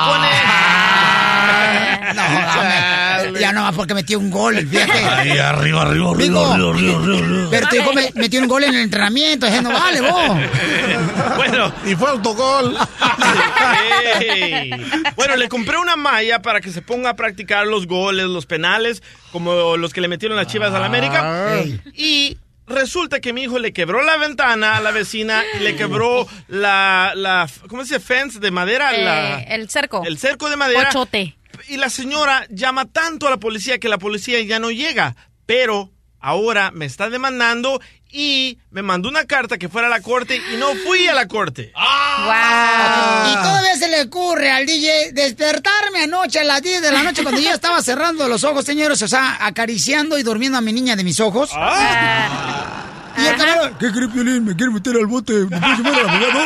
[2.15, 3.33] No, pone...
[3.33, 3.41] dame.
[3.41, 4.93] Ya no, porque metió un gol, fíjate.
[4.93, 7.49] Ahí arriba, arriba, arriba, arriba, arriba, arriba.
[7.51, 10.31] Pero tu hijo me- metió un gol en el entrenamiento, ese no vale, vos.
[11.37, 12.77] bueno, Y fue autogol.
[15.17, 19.03] Bueno, le compré una malla para que se ponga a practicar los goles, los penales,
[19.33, 21.55] como los que le metieron las chivas a la América.
[21.59, 21.81] Ey.
[21.95, 26.26] Y resulta que mi hijo le quebró la ventana a la vecina y le quebró
[26.48, 28.07] la, la ¿cómo se dice?
[28.07, 28.92] Fence de madera.
[28.92, 30.02] la- Eh, el cerco.
[30.05, 30.88] el cerco de madera.
[30.90, 31.37] Ochote.
[31.68, 35.16] Y la señora llama tanto a la policía que la policía ya no llega.
[35.46, 40.40] Pero ahora me está demandando y me mandó una carta que fuera a la corte
[40.52, 41.72] y no fui a la corte.
[41.74, 43.33] Wow.
[43.33, 47.22] Y todavía se le ocurre al DJ despertarme anoche a las 10 de la noche
[47.22, 50.72] cuando yo ya estaba cerrando los ojos, señores, o sea, acariciando y durmiendo a mi
[50.72, 51.50] niña de mis ojos.
[53.18, 54.44] Y el ¿qué crees, Piolín?
[54.44, 55.33] ¿Me quiere meter al bote?
[55.33, 56.44] ¿Me puedes llamar al abogado?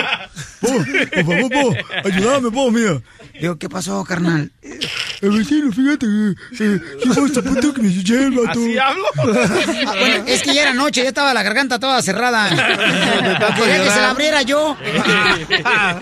[0.61, 3.02] Po, por favor, po, ayúdame, po, mía.
[3.40, 4.52] Digo, ¿qué pasó, carnal?
[5.20, 6.06] El vecino, fíjate
[6.56, 6.80] que eh,
[7.26, 8.50] este puto que me lleva.
[8.50, 9.04] ¿Así hablo?
[10.00, 12.48] Bueno, es que ya era noche, ya estaba la garganta toda cerrada.
[13.56, 14.76] Quería que se la abriera yo.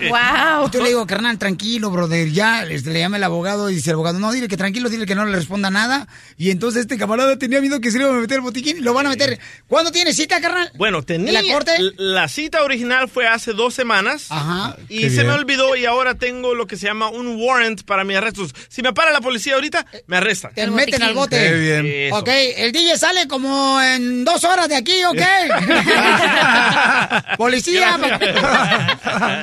[0.09, 0.67] Wow.
[0.67, 2.63] Y tú le digo, carnal, tranquilo, brother, ya.
[2.63, 5.15] Este, le llama el abogado y dice el abogado, no, dile que tranquilo, dile que
[5.15, 6.07] no le responda nada.
[6.37, 8.81] Y entonces este camarada tenía miedo que se le iba a meter el botiquín y
[8.81, 9.39] lo van a meter.
[9.67, 10.71] ¿Cuándo tiene cita, carnal?
[10.75, 11.39] Bueno, tenía.
[11.39, 11.71] ¿En la corte?
[11.97, 14.27] La cita original fue hace dos semanas.
[14.29, 14.77] Ajá.
[14.87, 15.27] Y Qué se bien.
[15.27, 18.47] me olvidó y ahora tengo lo que se llama un warrant para mi arresto.
[18.69, 20.53] Si me para la policía ahorita, me arrestan.
[20.53, 21.37] Te meten al bote.
[21.37, 21.85] Qué bien.
[21.85, 22.17] Eso.
[22.17, 25.21] Ok, el DJ sale como en dos horas de aquí, ¿ok?
[27.37, 27.97] Policía,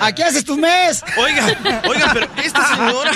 [0.00, 1.02] aquí haces tu mes.
[1.16, 1.46] Oiga,
[1.88, 3.10] oiga, pero esta señora,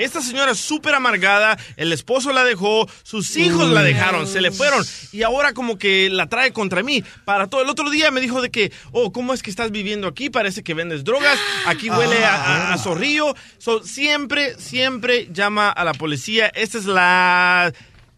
[0.00, 4.50] Esta señora es súper amargada, el esposo la dejó, sus hijos la dejaron, se le
[4.50, 7.04] fueron y ahora como que la trae contra mí.
[7.24, 10.06] Para todo el otro día me dijo de que, oh, ¿cómo es que estás viviendo
[10.08, 10.30] aquí?
[10.30, 13.34] Parece que vendes drogas, aquí huele a, a- a zorrillo.
[13.58, 16.46] So, siempre, siempre llama a la policía.
[16.54, 17.72] Esta es la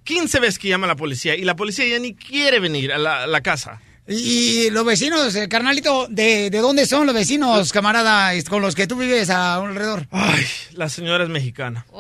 [0.05, 2.99] 15 vez que llama a la policía y la policía ya ni quiere venir a
[2.99, 3.81] la, a la casa.
[4.09, 8.89] Y los vecinos, eh, carnalito, ¿de, ¿de dónde son los vecinos, camarada, con los que
[8.89, 10.09] tú vives a- alrededor?
[10.11, 11.87] Ay, la señora es mexicana.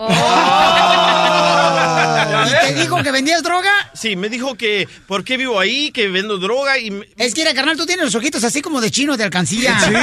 [2.44, 3.70] ¿Y te dijo que vendías droga?
[3.94, 6.90] Sí, me dijo que por qué vivo ahí, que vendo droga y...
[6.90, 9.78] me- Es que, era, carnal, tú tienes los ojitos así como de chino de alcancía.
[9.80, 9.92] Sí.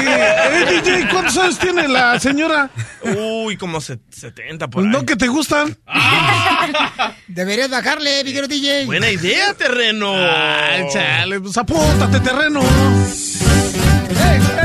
[0.52, 2.70] Eh, DJ, ¿cuántos años tiene la señora?
[3.04, 4.92] Uy, como se- 70 por Pues ahí.
[4.92, 5.78] no que te gustan.
[7.28, 8.86] Deberías bajarle, mi DJ.
[8.86, 10.14] Buena idea, terreno.
[10.16, 11.58] Ay, chale, pues
[11.98, 12.62] terreno.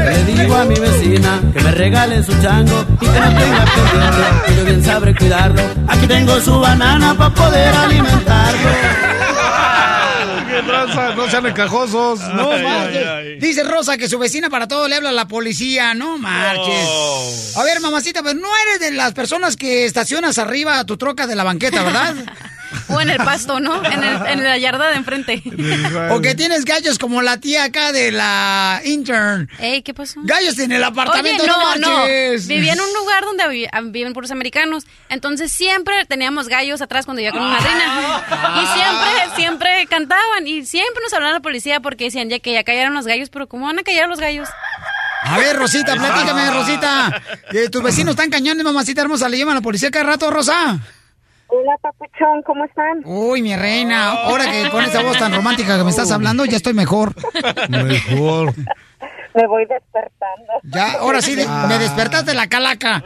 [0.05, 4.47] Le digo a mi vecina que me regale su chango y que no tenga pendiente,
[4.47, 5.63] que yo bien sabré cuidarlo.
[5.89, 8.69] Aquí tengo su banana para poder alimentarlo.
[10.49, 10.63] ¿Qué?
[11.17, 12.21] No sean encajosos.
[12.21, 12.97] No Ay, marches.
[12.97, 13.39] ay, ay.
[13.41, 15.95] Dice Rosa que su vecina para todo le habla a la policía.
[15.95, 17.57] No marches.
[17.57, 21.27] A ver, mamacita, pero no eres de las personas que estacionas arriba a tu troca
[21.27, 22.15] de la banqueta, ¿verdad?
[22.89, 23.85] O en el pasto, ¿no?
[23.85, 25.43] En, el- en la yarda de enfrente.
[26.11, 29.49] o que tienes gallos como la tía acá de la intern.
[29.59, 30.21] Ey, ¿qué pasó?
[30.25, 32.05] Gallos en el apartamento, Oye, no, no, no.
[32.05, 34.85] Vivía en un lugar donde ah, viven puros americanos.
[35.09, 38.23] Entonces siempre teníamos gallos atrás cuando iba con mi madrina.
[38.63, 40.47] Y siempre, siempre cantaban.
[40.47, 43.31] Y siempre nos hablaban la policía porque decían ya que ya cayeron los gallos.
[43.31, 44.49] Pero ¿cómo van a callar los gallos?
[45.27, 47.23] A ver, Rosita, platícame, Rosita.
[47.53, 49.29] Eh, tus vecinos están cañones, mamacita hermosa.
[49.29, 50.81] ¿Le llaman a la policía cada rato, Rosa?
[51.49, 53.03] Hola, papuchón, ¿cómo están?
[53.05, 56.57] Uy, mi reina, ahora que con esa voz tan romántica que me estás hablando, ya
[56.57, 57.13] estoy mejor.
[57.69, 58.53] Mejor.
[59.35, 60.53] Me voy despertando.
[60.63, 63.03] Ya, ahora sí, de- me despertaste la calaca.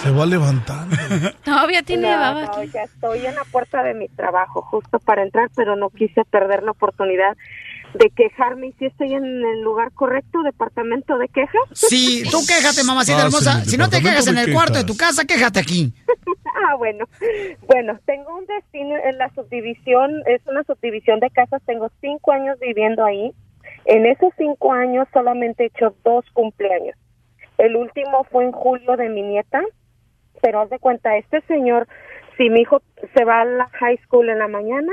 [0.00, 0.96] Se va levantando.
[1.44, 2.70] Todavía tiene No, baba no, aquí.
[2.72, 6.62] ya estoy en la puerta de mi trabajo, justo para entrar, pero no quise perder
[6.62, 7.36] la oportunidad
[7.94, 8.68] de quejarme.
[8.68, 11.62] ¿Y si estoy en el lugar correcto, departamento de quejas?
[11.72, 13.64] Sí, tú quéjate, mamacita Ah, hermosa.
[13.64, 15.92] sí, Si no te quejas en el cuarto de tu casa, quéjate aquí.
[16.68, 17.06] Ah, bueno.
[17.66, 22.58] Bueno, tengo un destino en la subdivisión, es una subdivisión de casas, tengo cinco años
[22.60, 23.32] viviendo ahí.
[23.84, 26.96] En esos cinco años solamente he hecho dos cumpleaños.
[27.58, 29.62] El último fue en julio de mi nieta,
[30.40, 31.86] pero haz de cuenta, este señor,
[32.36, 32.82] si mi hijo
[33.14, 34.92] se va a la high school en la mañana,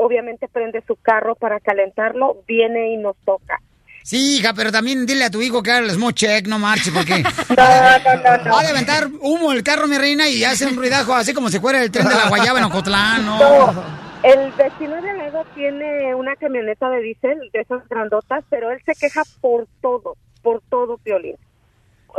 [0.00, 3.60] obviamente prende su carro para calentarlo, viene y nos toca.
[4.02, 6.90] Sí, hija, pero también dile a tu hijo que haga el smoke check, no marche,
[6.90, 7.22] porque...
[7.50, 8.58] No, no, no.
[8.58, 11.60] Ha de aventar humo el carro, mi reina, y hace un ruidajo así como si
[11.60, 13.38] fuera el tren de la Guayaba en Ocotlán, ¿no?
[13.38, 13.84] No,
[14.22, 18.94] el vecino de lado tiene una camioneta de diésel de esas grandotas, pero él se
[18.94, 21.36] queja por todo, por todo, Piolín.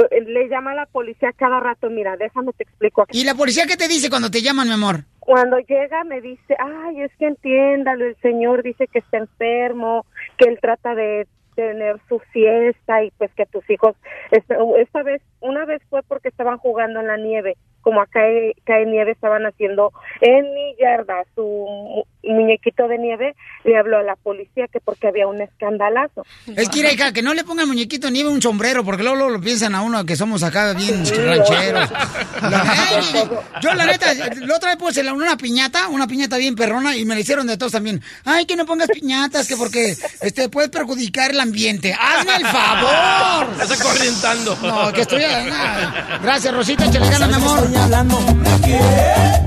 [0.09, 3.19] Eh, Le llama a la policía cada rato, mira, déjame te explico aquí.
[3.19, 5.05] ¿Y la policía qué te dice cuando te llaman, mi amor?
[5.19, 10.05] Cuando llega me dice, ay, es que entiéndalo, el señor dice que está enfermo,
[10.37, 13.95] que él trata de tener su fiesta y pues que tus hijos,
[14.31, 18.55] esta, esta vez, una vez fue porque estaban jugando en la nieve, como acá cae,
[18.63, 24.15] cae nieve, estaban haciendo en mi yarda su muñequito de nieve, le habló a la
[24.15, 26.25] policía que porque había un escandalazo.
[26.55, 29.31] Es que, hija, que no le pongan muñequito de nieve un sombrero, porque luego, luego
[29.31, 31.89] lo piensan a uno que somos acá bien rancheros.
[32.41, 33.29] Ay,
[33.61, 37.15] yo, la neta, la otra vez puse una piñata, una piñata bien perrona, y me
[37.15, 38.01] la hicieron de todos también.
[38.25, 41.95] Ay, que no pongas piñatas, que porque este puede perjudicar el ambiente.
[41.99, 43.47] ¡Hazme el favor!
[43.61, 44.57] Está corrientando.
[44.61, 45.23] No, que estoy...
[45.23, 47.69] ah, Gracias, Rosita, échale ganas, mi amor.
[47.77, 48.19] hablando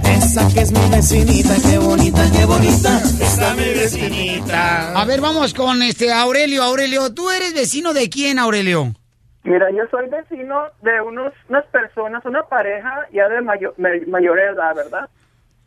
[0.05, 2.64] Esa que es mi vecinita, qué bonita, qué bonita.
[2.69, 4.99] Está mi vecinita.
[4.99, 6.63] A ver, vamos con este Aurelio.
[6.63, 8.95] Aurelio, ¿tú eres vecino de quién, Aurelio?
[9.43, 14.39] Mira, yo soy vecino de unos, unas personas, una pareja ya de mayor, ma- mayor
[14.39, 15.09] edad, ¿verdad?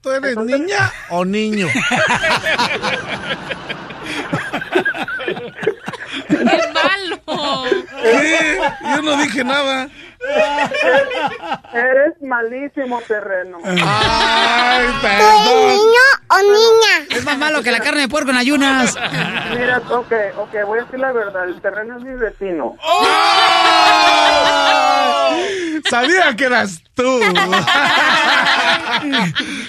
[0.02, 1.68] ¿Tú eres niña o niño?
[6.28, 7.64] ¡Qué malo!
[8.02, 8.60] ¿Qué?
[8.96, 9.90] Yo no dije nada.
[11.74, 13.60] Eres malísimo terreno.
[13.64, 14.88] Ay,
[16.30, 17.08] o niña?
[17.10, 18.98] Es más malo que la carne de puerco en ayunas.
[19.58, 22.76] Mira, ok, ok, voy a decir la verdad, el terreno es mi vecino.
[25.90, 27.20] Sabía que eras tú.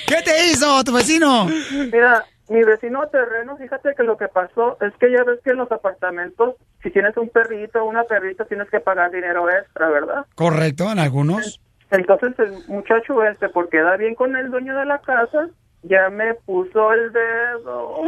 [0.06, 1.48] ¿Qué te hizo tu vecino?
[1.70, 5.56] Mira, mi vecino terreno, fíjate que lo que pasó es que ya ves que en
[5.58, 10.24] los apartamentos, si tienes un perrito o una perrita, tienes que pagar dinero extra, ¿verdad?
[10.34, 11.60] Correcto, en algunos.
[11.90, 15.48] Entonces el muchacho este, por quedar bien con el dueño de la casa,
[15.82, 18.02] ya me puso el dedo.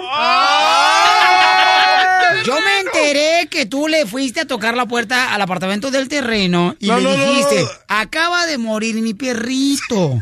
[2.45, 6.75] Yo me enteré que tú le fuiste a tocar la puerta al apartamento del terreno
[6.79, 7.69] y No, le no, dijiste, no.
[7.89, 10.15] acaba de morir mi perrito.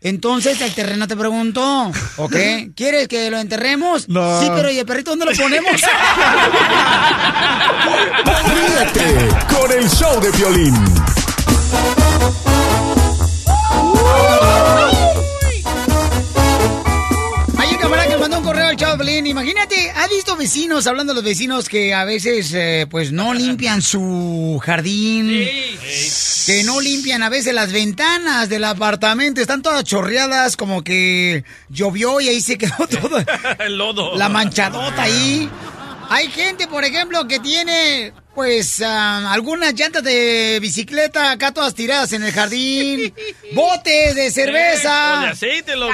[0.00, 2.36] Entonces el terreno te preguntó, ¿ok?
[2.76, 4.08] ¿Quieres que lo enterremos?
[4.08, 4.40] No.
[4.40, 5.72] Sí, pero ¿y el perrito dónde lo ponemos?
[8.54, 10.74] Ríete con el show de violín.
[18.78, 19.26] Chaplin.
[19.26, 23.82] Imagínate, ¿ha visto vecinos, hablando de los vecinos que a veces eh, pues no limpian
[23.82, 25.28] su jardín?
[26.46, 29.40] Que no limpian a veces las ventanas del apartamento.
[29.40, 33.18] Están todas chorreadas, como que llovió y ahí se quedó todo.
[33.58, 34.16] El lodo.
[34.16, 35.50] La manchadota ahí.
[36.08, 42.12] Hay gente, por ejemplo, que tiene, pues, ah, algunas llantas de bicicleta acá todas tiradas
[42.12, 43.12] en el jardín.
[43.52, 45.22] Botes de Eh, cerveza.
[45.22, 45.92] de aceite, loco.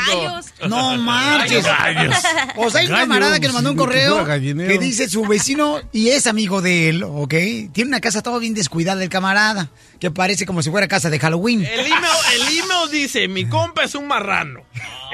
[0.68, 1.64] No marches.
[1.64, 2.14] Gallos.
[2.56, 5.80] O sea, hay un Gallos, camarada que nos mandó un correo que dice su vecino
[5.90, 7.32] y es amigo de él, ¿ok?
[7.72, 11.18] Tiene una casa toda bien descuidada el camarada, que parece como si fuera casa de
[11.18, 11.64] Halloween.
[11.64, 12.02] El email,
[12.34, 14.60] el email dice, mi compa es un marrano.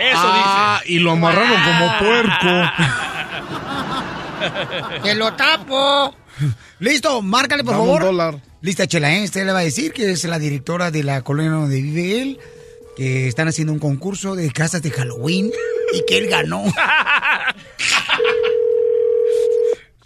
[0.00, 2.70] Eso Ah, y lo amarraron como puerco.
[5.04, 6.16] ¡Que lo tapo!
[6.80, 8.02] Listo, márcale, por Dame un favor.
[8.04, 8.40] dólar.
[8.62, 9.24] Lista, Chela, ¿eh?
[9.24, 12.38] Usted le va a decir que es la directora de la colonia donde vive él,
[12.96, 15.50] que están haciendo un concurso de casas de Halloween
[15.92, 16.62] y que él ganó.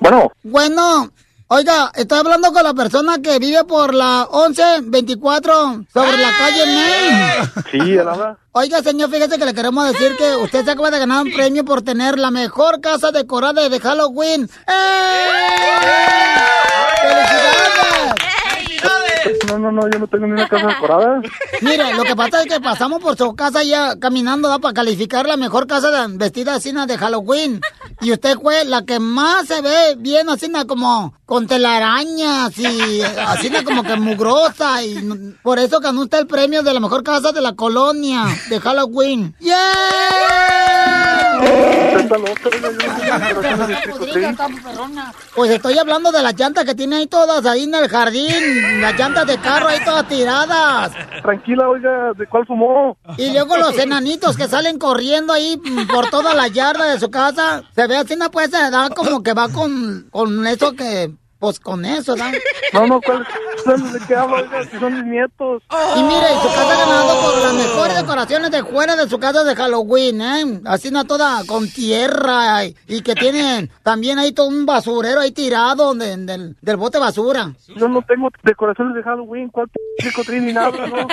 [0.00, 1.10] Bueno, Bueno,
[1.46, 7.52] oiga, estoy hablando con la persona que vive por la 1124 sobre la calle Main.
[7.70, 8.36] sí, él habla.
[8.52, 11.64] Oiga, señor, fíjese que le queremos decir que usted se acaba de ganar un premio
[11.64, 14.50] por tener la mejor casa decorada de Halloween.
[14.66, 15.24] ¡Eh!
[18.50, 19.38] ¡Felicidades!
[19.64, 21.22] No, no, yo no tengo ni una casa decorada.
[21.62, 24.58] Mire, lo que pasa es que pasamos por su casa ya caminando ¿da?
[24.58, 27.62] para calificar la mejor casa vestida así de Halloween.
[28.02, 33.50] Y usted fue la que más se ve bien así como con telarañas y así
[33.64, 34.84] como que mugrosa.
[34.84, 38.60] Y por eso ganó usted el premio de la mejor casa de la colonia de
[38.60, 39.34] Halloween.
[39.40, 40.63] ¡Yeah!
[45.34, 48.80] Pues estoy hablando de las llantas que tiene ahí todas ahí en el jardín.
[48.80, 50.92] Las llantas de carro ahí todas tiradas.
[51.22, 52.96] Tranquila, oiga, ¿de cuál fumó?
[53.16, 55.60] Y luego los enanitos que salen corriendo ahí
[55.90, 57.62] por toda la yarda de su casa.
[57.74, 61.60] Se ve así, no pues se da como que va con, con eso que, pues
[61.60, 62.32] con eso, ¿da?
[62.72, 63.26] No, no, ¿cuál?
[63.66, 64.16] ¿De qué?
[64.70, 65.62] Si son mis nietos.
[65.96, 69.44] Y mire, y su casa ganando por las mejores decoraciones de fuera de su casa
[69.44, 70.60] de Halloween, ¿eh?
[70.64, 75.32] Así no toda con tierra y, y que tienen también ahí todo un basurero ahí
[75.32, 77.52] tirado de- del, del bote basura.
[77.76, 79.68] Yo no tengo decoraciones de Halloween, ¿cuál
[80.26, 80.70] treat ni nada?
[80.86, 81.06] No,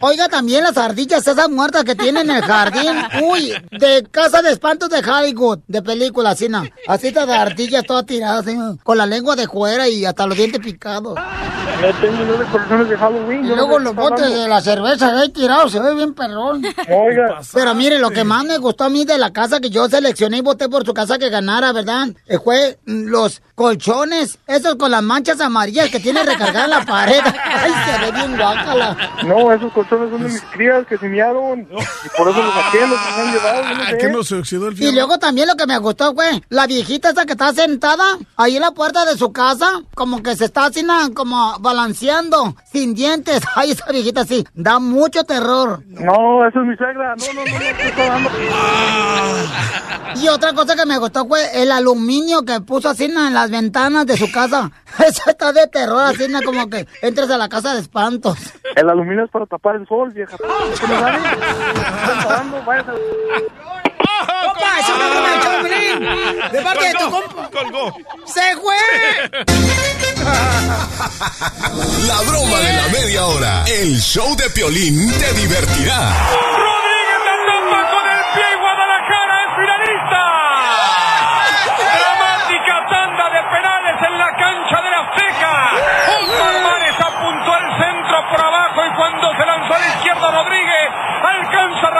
[0.00, 0.28] oiga.
[0.28, 2.92] También las ardillas esas muertas que tienen en el jardín.
[3.22, 6.62] Uy, de casa de espantos de Hollywood, de película, así, ¿no?
[6.88, 8.76] Así de ardillas todas tiradas, así, ¿no?
[8.82, 11.14] con la lengua de fuera y hasta los dientes picados.
[11.14, 13.44] No tengo yo decoraciones de Halloween.
[13.44, 14.42] Y luego los botes hablando.
[14.42, 16.62] de la cerveza ahí tirados, se ve bien perrón.
[16.88, 17.40] Oiga.
[17.52, 20.38] Pero mire, lo que más me gustó a mí de la casa que yo seleccioné
[20.38, 22.08] y voté por su casa que ganara, ¿verdad?
[22.26, 26.84] Eh, Fue mm, los colchones, esos con las manchas amarillas que tiene recargada en la
[26.84, 27.20] pared.
[27.44, 28.96] Ay, se ve bien guácala.
[29.24, 31.60] No, esos colchones son de mis crías que se miaron.
[31.62, 33.62] Y por eso los saqué, los han llevado.
[33.62, 33.98] yo no sé.
[33.98, 34.94] ¿Qué no se oxidó el Y fierro?
[34.94, 38.04] luego también lo que me gustó fue la viejita esa que está sentada
[38.36, 40.84] ahí en la puerta de su casa, como que se está así,
[41.14, 43.42] como balanceando, sin dientes.
[43.56, 45.82] Ay, esa viejita así, da mucho terror.
[45.86, 47.14] No, eso es mi suegra.
[47.16, 48.30] No, no, no, no, ¿qué está dando?
[50.16, 54.06] Y otra cosa que me gustó fue el aluminio que puso así en las ventanas
[54.06, 54.70] de su casa.
[54.98, 58.38] Eso está de terror, así como que entres a la casa de espantos.
[58.76, 60.36] El aluminio es para tapar el sol, vieja.
[60.36, 60.94] ¿Qué me
[64.26, 66.50] ¡Compa, es una broma, Choplin!
[66.52, 67.50] ¡De parte de tu compa!
[67.50, 67.96] Colgó.
[68.24, 68.76] ¡Se fue!
[72.06, 73.64] La broma de la media hora.
[73.66, 75.98] El show de Piolín te divertirá.
[76.30, 80.22] Rodríguez la tapa con el pie y Guadalajara es finalista.
[81.98, 85.54] Dramática tanda de penales en la cancha de la Azteca.
[86.38, 90.88] Marmares apuntó al centro por abajo y cuando se lanzó a la izquierda Rodríguez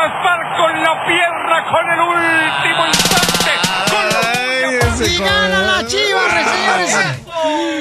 [0.05, 3.52] raspar con la pierna con el último instante.
[3.90, 6.24] Con la- ¡Y gana la Chivas, señores!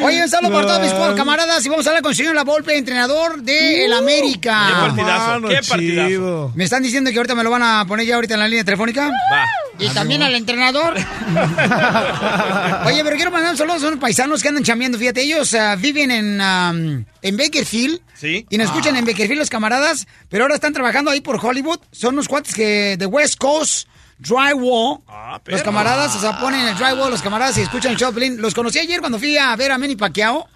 [0.01, 2.35] Oye, un saludo para todos mis cuatro camaradas y vamos a hablar con el señor
[2.35, 4.67] La Volpe, entrenador de el América.
[4.67, 6.07] Qué partidazo, Mano, qué partidazo.
[6.07, 6.51] chido.
[6.55, 8.63] Me están diciendo que ahorita me lo van a poner ya ahorita en la línea
[8.63, 9.09] telefónica.
[9.09, 9.45] Va.
[9.79, 10.93] Y también al entrenador.
[12.85, 14.97] Oye, pero quiero mandar un saludo a unos paisanos que andan chambeando.
[14.97, 17.99] Fíjate, ellos ah, viven en, en Bakerfield.
[18.13, 18.45] Sí.
[18.49, 21.79] Y nos escuchan en Bakerfield los camaradas, pero ahora están trabajando ahí por Hollywood.
[21.91, 23.87] Son unos cuates que de West Coast
[24.23, 24.99] Drywall.
[25.07, 28.41] Ah, los camaradas, o sea, ponen el drywall, los camaradas y escuchan el Piolín.
[28.41, 30.47] Los conocí ayer cuando fui a ver a Manny Pacquiao.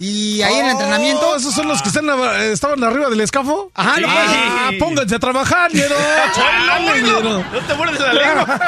[0.00, 1.28] Y ahí en el entrenamiento.
[1.30, 3.72] Oh, ¿Esos son los que están, eh, estaban arriba del escafo?
[3.74, 4.00] Ajá, Sí.
[4.02, 5.96] lo puedes- Ah, pónganse a trabajar, ñero.
[6.34, 7.44] ¡Chale, Chale, ñero.
[7.52, 8.60] No te muerdes la lengua.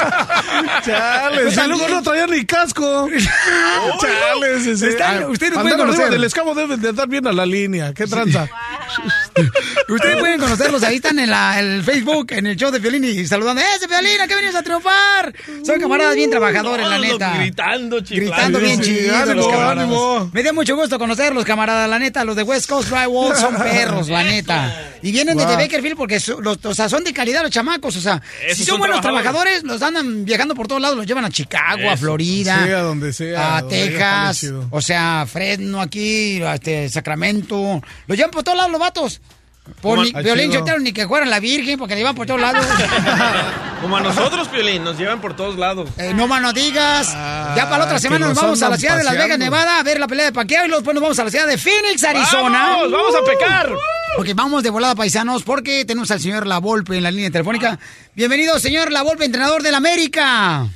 [0.85, 3.07] Chale, Pues luego no traían ni casco.
[4.01, 4.85] Chale, sí, sí.
[4.87, 6.09] Están- Ah, ustedes pueden arriba conocer.
[6.11, 7.93] del escafo deben de andar bien a la línea.
[7.93, 8.47] ¿Qué tranza?
[9.87, 13.25] Ustedes pueden conocerlos, ahí están en la- el Facebook, en el show de Violín y
[13.25, 13.61] saludando.
[13.61, 15.33] ¡Eh, Violín, ¿a qué vienes a triunfar?
[15.65, 17.33] Son camaradas bien trabajadores, la neta.
[17.37, 18.31] Gritando, chiflando.
[18.33, 19.77] Gritando bien Sí, chidos ánimo, los camaradas.
[19.79, 20.29] ánimo.
[20.33, 22.23] Me dio mucho gusto conocerlos, camaradas, la neta.
[22.25, 24.89] Los de West Coast Drywall son perros, la neta.
[25.03, 25.55] Y vienen desde.
[25.55, 27.95] Bakerfield porque su- los, o sea, son de calidad los chamacos.
[27.95, 29.63] O sea, Esos si son son buenos trabajadores.
[29.63, 30.97] los andan viajando por todos lados.
[30.97, 31.97] Los llevan a Chicago, a.
[31.97, 32.63] Florida.
[32.65, 34.51] Sí, a donde sea, A donde Texas.
[34.71, 37.81] O sea, Fresno aquí, a este, Sacramento.
[38.07, 39.21] Los llevan por todos lados los vatos.
[39.81, 40.11] Por ni,
[40.49, 42.65] yo tengo ni que fueran la Virgen porque le llevan por todos lados.
[43.81, 45.89] Como a nosotros, Piolín, nos llevan por todos lados.
[45.97, 47.13] Eh, no más no digas.
[47.15, 49.39] Ah, ya para la otra semana nos vamos a la ciudad de Las Vegas.
[49.39, 51.47] Nevada, a ver la pelea de Pacquiao y luego después nos vamos a la ciudad
[51.47, 52.67] de Phoenix, Arizona.
[52.77, 52.91] ¡Vamos!
[52.91, 53.69] ¡Vamos a pecar!
[54.15, 57.79] Porque vamos de volada, paisanos, porque tenemos al señor La Volpe en la línea telefónica.
[58.13, 60.67] Bienvenido, señor La Volpe, entrenador del América.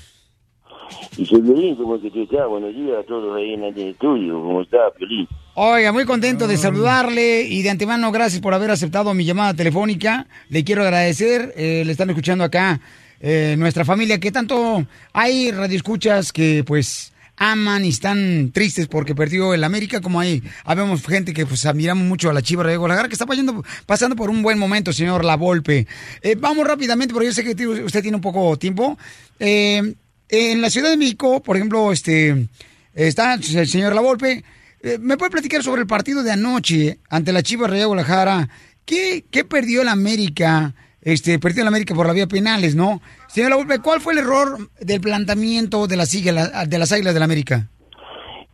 [1.18, 4.36] Y soy Piolín, como que te está, buenos días a todos ahí en el estudio,
[4.42, 5.28] ¿cómo está, Piolín?
[5.58, 10.28] Oiga, muy contento de saludarle y de antemano gracias por haber aceptado mi llamada telefónica.
[10.50, 12.82] Le quiero agradecer, eh, le están escuchando acá
[13.22, 19.54] eh, nuestra familia, que tanto hay radioescuchas que pues aman y están tristes porque perdió
[19.54, 23.08] el América, como hay, habemos gente que pues admiramos mucho a la Chiva de Guadalajara,
[23.08, 25.88] que está pasando, pasando por un buen momento, señor La Volpe.
[26.22, 28.98] Eh, vamos rápidamente, porque yo sé que usted tiene un poco tiempo.
[29.40, 29.94] Eh,
[30.28, 32.46] en la Ciudad de México, por ejemplo, este
[32.94, 34.44] está el señor La Volpe.
[34.86, 38.48] Eh, ¿Me puede platicar sobre el partido de anoche ante la Chivas Real Guadalajara?
[38.86, 40.76] ¿Qué, ¿Qué perdió el América?
[41.02, 43.02] Este, perdió el América por la vía penales, ¿no?
[43.28, 47.24] Señor La Volpe, ¿cuál fue el error del planteamiento de las, de las Águilas del
[47.24, 47.68] América?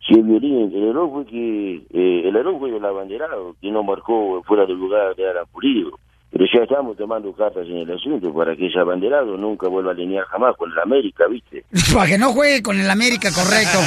[0.08, 4.42] Sí, Violín, el error fue que, eh, el error fue del abanderado, que no marcó
[4.44, 5.44] fuera del lugar de Alan.
[6.32, 9.94] Pero ya estamos tomando cartas en el asunto para que ese abanderado nunca vuelva a
[9.94, 11.62] alinear jamás con el América, ¿viste?
[11.94, 13.78] Para que no juegue con el América, correcto.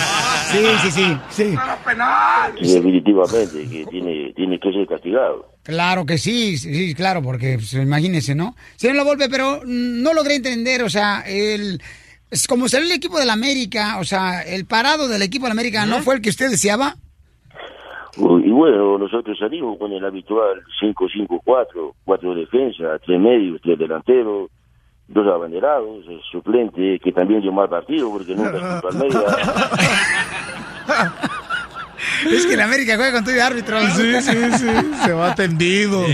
[0.51, 1.55] Sí, sí, sí, sí.
[2.61, 5.55] Sí, definitivamente, que tiene, tiene que ser castigado.
[5.63, 8.55] Claro que sí, sí, sí, claro, porque pues, imagínese, ¿no?
[8.75, 11.81] Señor La Volpe, pero no logré entender, o sea, el...
[12.47, 16.03] como salió el equipo del América, o sea, el parado del equipo del América, ¿no
[16.03, 16.95] fue el que usted deseaba?
[18.17, 24.49] Y bueno, nosotros salimos con el habitual 5-5-4, cuatro defensas, tres medios, tres delanteros,
[25.07, 29.37] dos abanderados, el suplente que también dio mal partido porque nunca estuvo Almeida.
[32.31, 33.79] Es que el América juega con todo de árbitro.
[33.91, 34.67] Sí, sí, sí.
[35.05, 36.05] Se va tendido.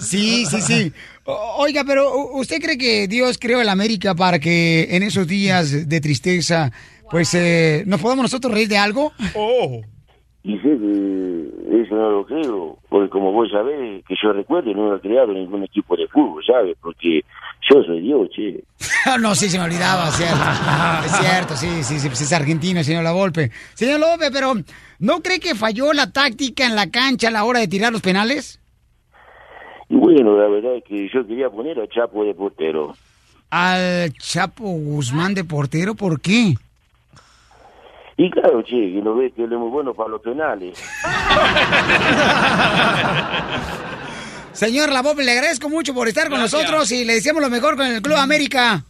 [0.00, 0.92] Sí, sí, sí.
[1.24, 5.26] O- Oiga, pero ¿u- ¿usted cree que Dios creó el América para que en esos
[5.26, 6.70] días de tristeza,
[7.10, 9.12] pues, eh, nos podamos nosotros reír de algo?
[9.34, 9.82] Oh.
[10.46, 15.00] Sé que eso no lo creo, porque como vos sabés, que yo recuerdo, no he
[15.00, 16.76] creado ningún equipo de fútbol, ¿sabes?
[16.80, 17.24] Porque
[17.68, 18.62] yo soy Dios, che.
[19.20, 20.36] no, sí, se me olvidaba, cierto.
[21.04, 23.50] Es cierto, sí, sí, sí, pues es argentino, señor La Volpe.
[23.74, 24.54] Señor López, pero
[25.00, 28.02] ¿no cree que falló la táctica en la cancha a la hora de tirar los
[28.02, 28.60] penales?
[29.88, 32.94] Y bueno, la verdad es que yo quería poner a Chapo de portero.
[33.50, 36.54] Al Chapo Guzmán de portero, ¿por qué?
[38.18, 40.78] Y claro, che, que lo ves que él es muy bueno para los penales.
[44.52, 47.86] Señor La le agradezco mucho por estar con nosotros y le deseamos lo mejor con
[47.86, 48.82] el Club América.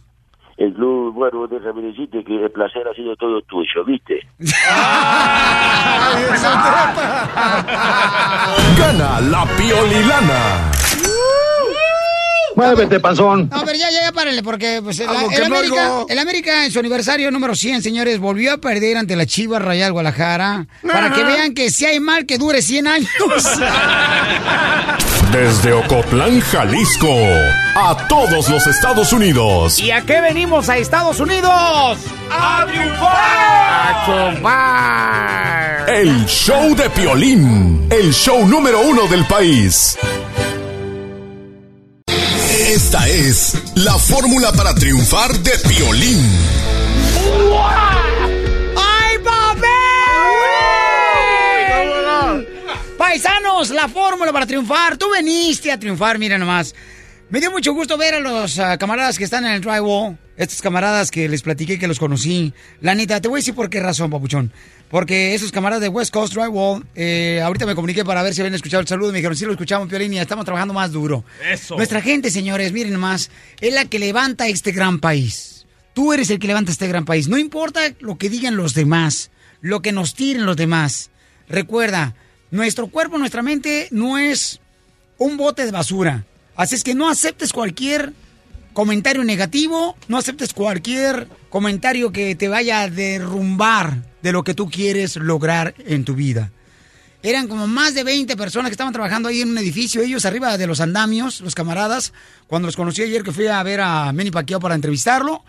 [0.55, 4.21] El club, bueno, déjame decirte que el placer ha sido todo tuyo, ¿viste?
[8.77, 10.76] Gana la piolilana.
[12.57, 13.49] Muévete, panzón.
[13.53, 17.29] No, pero ya, ya, ya, párenle, porque pues, el, América, el América en su aniversario
[17.29, 20.65] número 100, señores, volvió a perder ante la Chivas Rayal Guadalajara.
[20.81, 23.11] Para que vean que si hay mal que dure 100 años.
[25.31, 27.13] Desde Ocotlán, Jalisco,
[27.75, 29.77] a todos los Estados Unidos.
[29.77, 31.99] ¿Y a qué venimos a Estados Unidos?
[32.31, 33.13] ¡A triunfar!
[33.69, 35.89] ¡A triunfar!
[35.89, 39.95] El show de Piolín, el show número uno del país.
[42.87, 46.25] Esta es la fórmula para triunfar de Piolín.
[48.77, 49.17] ¡Ay,
[52.97, 54.95] Paisanos, la fórmula para triunfar.
[54.95, 56.73] Tú veniste a triunfar, mira nomás.
[57.29, 60.17] Me dio mucho gusto ver a los ah, camaradas que están en el drywall.
[60.37, 62.53] Estos camaradas que les platiqué que los conocí.
[62.79, 64.51] La neta, te voy a decir por qué razón, papuchón.
[64.89, 68.53] Porque esos camaradas de West Coast Drywall, eh, ahorita me comuniqué para ver si habían
[68.53, 69.11] escuchado el saludo.
[69.11, 71.25] Me dijeron, sí lo escuchamos, Piolín, y estamos trabajando más duro.
[71.51, 71.75] Eso.
[71.75, 75.65] Nuestra gente, señores, miren nomás, es la que levanta este gran país.
[75.93, 77.27] Tú eres el que levanta este gran país.
[77.27, 79.31] No importa lo que digan los demás,
[79.61, 81.09] lo que nos tiren los demás.
[81.49, 82.13] Recuerda,
[82.51, 84.59] nuestro cuerpo, nuestra mente no es
[85.17, 86.25] un bote de basura.
[86.55, 88.13] Así es que no aceptes cualquier
[88.77, 94.69] comentario negativo, no aceptes cualquier comentario que te vaya a derrumbar de lo que tú
[94.69, 96.51] quieres lograr en tu vida.
[97.23, 100.59] Eran como más de 20 personas que estaban trabajando ahí en un edificio, ellos arriba
[100.59, 102.13] de los andamios, los camaradas,
[102.45, 105.43] cuando los conocí ayer que fui a ver a Manny Pacquiao para entrevistarlo.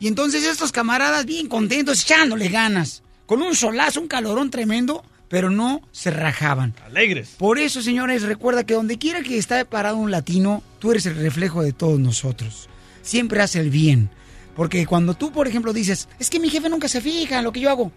[0.00, 5.50] Y entonces estos camaradas bien contentos, echándole ganas, con un solazo, un calorón tremendo, pero
[5.50, 6.74] no se rajaban.
[6.84, 7.36] Alegres.
[7.38, 11.14] Por eso, señores, recuerda que donde quiera que esté parado un latino, tú eres el
[11.14, 12.68] reflejo de todos nosotros.
[13.02, 14.10] Siempre hace el bien.
[14.56, 17.52] Porque cuando tú, por ejemplo, dices, es que mi jefe nunca se fija en lo
[17.52, 17.92] que yo hago,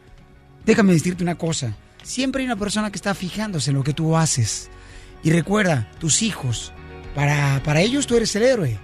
[0.66, 1.76] déjame decirte una cosa.
[2.04, 4.70] Siempre hay una persona que está fijándose en lo que tú haces.
[5.24, 6.72] Y recuerda, tus hijos,
[7.14, 8.78] para, para ellos tú eres el héroe.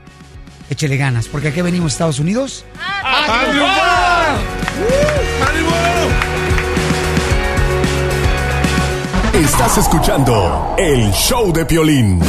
[0.69, 2.65] Échele ganas, porque aquí venimos a Estados Unidos.
[2.79, 3.91] ¡A triunfar!
[9.33, 12.21] Estás escuchando el show de Piolín.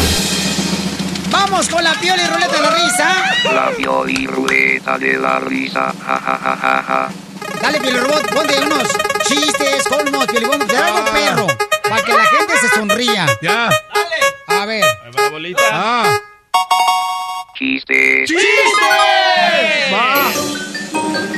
[1.33, 3.35] Vamos con la piola y ruleta de la risa.
[3.55, 5.95] La Pioli Ruleta de la risa.
[6.07, 7.09] Ja, ja, ja.
[7.63, 8.89] Dale, Pioli Robot, ponte unos
[9.27, 11.47] chistes, colmos, Pioli Robot, de algo perro,
[11.89, 13.27] para que la gente se sonría.
[13.41, 13.71] Ya.
[14.47, 14.85] A ver.
[15.15, 15.63] La bolita.
[15.73, 16.19] Ah.
[17.59, 18.31] Chistes.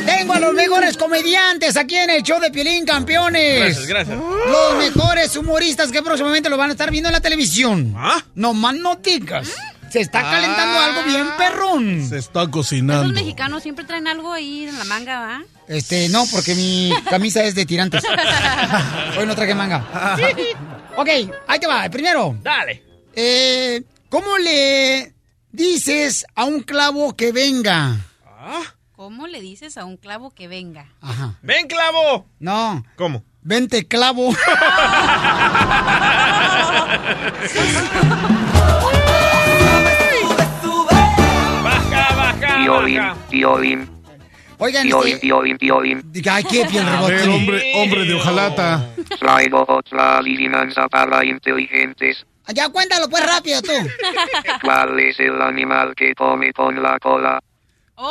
[0.05, 3.61] Tengo a los mejores comediantes aquí en el show de Piolín, campeones.
[3.61, 4.19] Gracias, gracias.
[4.19, 7.95] Los mejores humoristas que próximamente lo van a estar viendo en la televisión.
[7.97, 8.23] ¿Ah?
[8.35, 9.55] No más no digas.
[9.95, 12.09] Se está calentando algo bien perrón.
[12.09, 13.13] Se está cocinando.
[13.13, 15.43] mexicanos siempre traen algo ahí en la manga, ¿va?
[15.69, 18.03] Este, no, porque mi camisa es de tirantes.
[19.17, 20.17] Hoy no traje manga.
[20.97, 21.09] ok,
[21.47, 21.89] ahí te va.
[21.91, 22.83] Primero, Dale.
[23.15, 25.15] eh, ¿cómo le
[25.53, 27.97] dices a un clavo que venga?
[28.97, 30.89] ¿Cómo le dices a un clavo que venga?
[31.03, 31.39] Ajá.
[31.41, 32.27] ¡Ven, clavo!
[32.41, 32.85] No.
[32.97, 33.23] ¿Cómo?
[33.43, 34.35] Vente, clavo.
[42.69, 43.17] Baja, baja, Piolín, baja.
[43.31, 43.91] Piolín.
[44.59, 46.03] Oigan, Piolín, este, Piolín, Piolín.
[46.13, 48.89] diga, ay, qué piel ver, hombre, hombre de hojalata.
[49.19, 52.25] Traigo otra adivinanza para inteligentes.
[52.55, 53.73] Ya cuéntalo pues rápido tú.
[54.63, 57.43] ¿Cuál es el animal que come con la cola?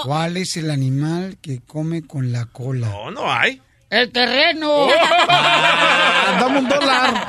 [0.04, 2.88] ¿Cuál es el animal que come con la cola?
[2.88, 3.62] No, no hay.
[3.90, 4.88] El terreno.
[6.40, 7.28] Dame un dólar.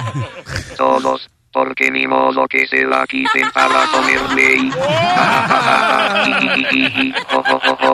[0.76, 4.70] Todos, porque ni modo que se la quiten para comerle y...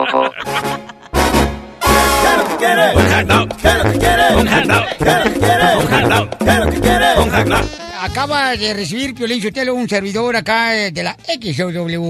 [0.09, 0.31] Jo.
[8.01, 12.09] Acaba de recibir Piolín Sotelo, un servidor acá eh, de la XW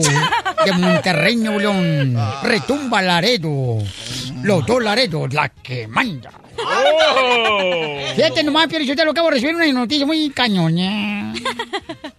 [0.66, 2.18] de Monterrey, Nuevo León.
[2.44, 3.78] Retumba Laredo.
[4.42, 6.32] Los dos Laredos, la que manda.
[8.16, 11.34] Fíjate nomás, Piolín Sotelo, acabo de recibir una noticia muy cañoña.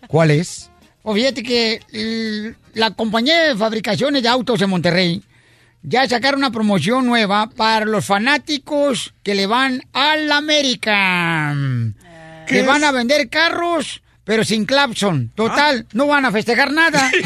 [0.06, 0.70] ¿Cuál es?
[1.02, 5.22] O fíjate que la compañía de fabricaciones de autos en Monterrey
[5.82, 11.54] ya sacaron una promoción nueva para los fanáticos que le van al América.
[12.46, 15.32] Que van a vender carros, pero sin clapson.
[15.34, 17.10] Total, no van a festejar nada.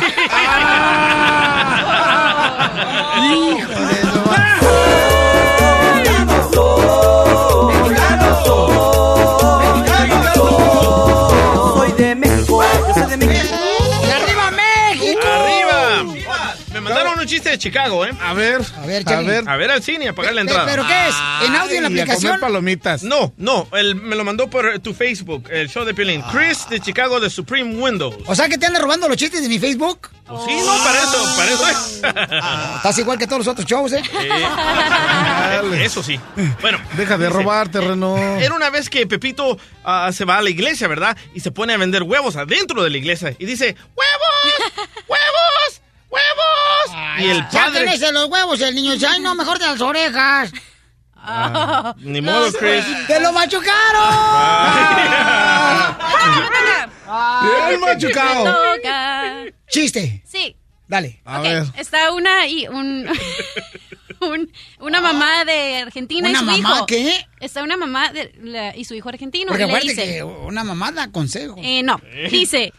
[3.17, 3.97] Hijo de
[6.53, 7.67] su-
[8.45, 8.96] Soy
[17.27, 18.13] un chiste de Chicago, ¿eh?
[18.21, 19.49] A ver, A ver, a ver.
[19.49, 20.65] A ver al cine, a pagar la entrada.
[20.65, 21.15] ¿Pero qué es?
[21.49, 22.33] ¿En audio en la Y a aplicación?
[22.35, 23.03] comer palomitas.
[23.03, 26.23] No, no, él me lo mandó por tu Facebook, el show de Piolín.
[26.31, 28.15] Chris de Chicago de Supreme Windows.
[28.27, 30.09] O sea que te andan robando los chistes de mi Facebook.
[30.25, 32.77] Pues sí, no, para eso, para eso es.
[32.77, 34.03] Estás igual que todos los otros shows, ¿eh?
[34.21, 36.21] Eh, eso sí.
[36.61, 38.17] Bueno, Deja de dice, robar terreno.
[38.17, 41.17] Era una vez que Pepito ah, se va a la iglesia, ¿verdad?
[41.35, 43.35] Y se pone a vender huevos adentro de la iglesia.
[43.39, 44.87] Y dice, ¡huevos!
[45.09, 45.46] ¡Huevos!
[47.19, 47.81] Y el padre...
[47.85, 50.53] tenés los huevos, el niño dice, ay, no, mejor de las orejas.
[51.17, 52.85] Ah, ni modo, Chris.
[53.07, 53.67] ¡Te lo machucaron!
[57.69, 58.45] Bien machucado.
[58.45, 59.45] Toca.
[59.69, 60.57] Chiste, Sí.
[60.89, 61.21] dale.
[61.25, 61.65] A ok, ver.
[61.79, 63.07] Está una y un.
[64.21, 66.87] un- una mamá de Argentina ¿Una y su mamá hijo.
[66.87, 67.27] qué?
[67.41, 69.49] Está una mamá de, la- y su hijo argentino.
[69.49, 71.57] Porque y le dice, que una mamá da consejo.
[71.63, 72.01] eh, no,
[72.31, 72.73] dice,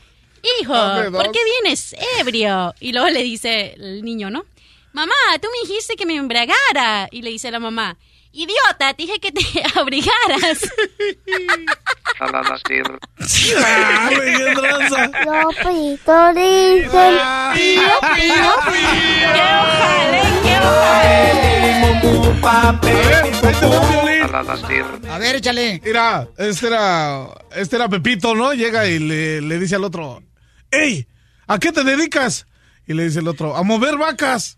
[0.61, 1.23] hijo, dos.
[1.23, 2.73] ¿por qué vienes ebrio?
[2.79, 4.45] Y luego le dice el niño, ¿no?
[4.93, 7.07] Mamá, tú me dijiste que me embriagara.
[7.11, 7.97] Y le dice la mamá,
[8.31, 9.41] idiota, te dije que te
[9.75, 10.59] abrigaras.
[18.15, 18.37] Pío,
[25.09, 25.81] A ver, échale.
[25.83, 28.53] Mira, este era, este era Pepito, ¿no?
[28.53, 30.21] Llega y le, le dice al otro,
[30.71, 31.07] ¡Ey!
[31.47, 32.45] ¿A qué te dedicas?
[32.87, 34.55] Y le dice el otro, a mover vacas.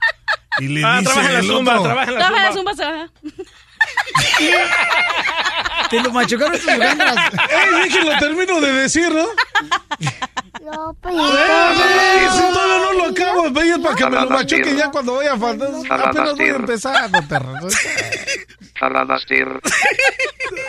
[0.59, 2.49] Y le Ah, dice trabaja en la el zumba, otro, trabaja en la Trabaja en
[2.49, 2.73] la zumba.
[2.75, 3.11] zumba.
[5.89, 7.15] Te lo machucaron tus gandras.
[7.49, 9.23] ¡Ey, déjenlo, termino de decir, ¿no?
[9.23, 9.29] los
[11.03, 13.49] ¡Ey, pitos si todavía no lo acabo!
[13.51, 15.69] Vaya para que me lo machuque ya cuando vaya a faltar.
[15.89, 16.55] Apenas voy a Stir.
[16.55, 17.39] empezar, no te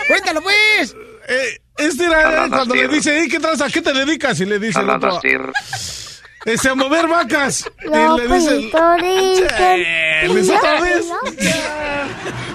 [0.09, 0.97] ¡Cuéntalo, pues!
[1.29, 3.61] Eh, este era cuando le dice, "Ey, ¿qué traes?
[3.61, 4.41] ¿A qué te dedicas?
[4.41, 5.21] Y le dice el otro,
[6.45, 7.71] este, a mover vacas.
[7.85, 8.71] Y le dice,
[9.79, 10.23] Eh.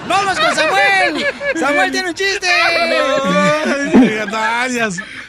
[0.08, 1.26] ¡Vamos con Samuel!
[1.58, 2.48] ¡Samuel tiene un chiste!
[4.32, 4.78] Ay.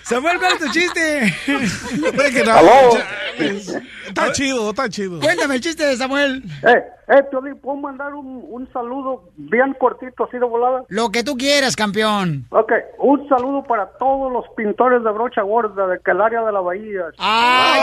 [0.03, 1.35] Samuel, ¿cuál es tu chiste?
[2.59, 2.97] Aló.
[3.39, 5.19] Está chido, está chido.
[5.19, 6.43] Cuéntame el chiste de Samuel.
[6.63, 10.83] Eh, eh, Piolín, ¿puedo mandar un, un saludo bien cortito, así de volada?
[10.89, 12.45] Lo que tú quieras, campeón.
[12.49, 16.51] Ok, un saludo para todos los pintores de brocha gorda de que el área de
[16.51, 17.01] la bahía.
[17.19, 17.75] ¡Ah!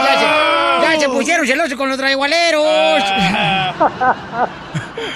[0.83, 2.63] Ya se, ya se pusieron celosos con los traigualeros.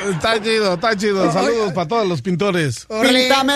[0.09, 1.31] Está chido, está chido.
[1.31, 2.85] Saludos para todos los pintores.
[2.87, 3.53] ¡Píntame!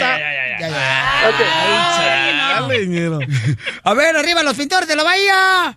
[0.00, 3.18] Dale, ñero.
[3.84, 5.76] A ver, arriba los pintores de la bahía.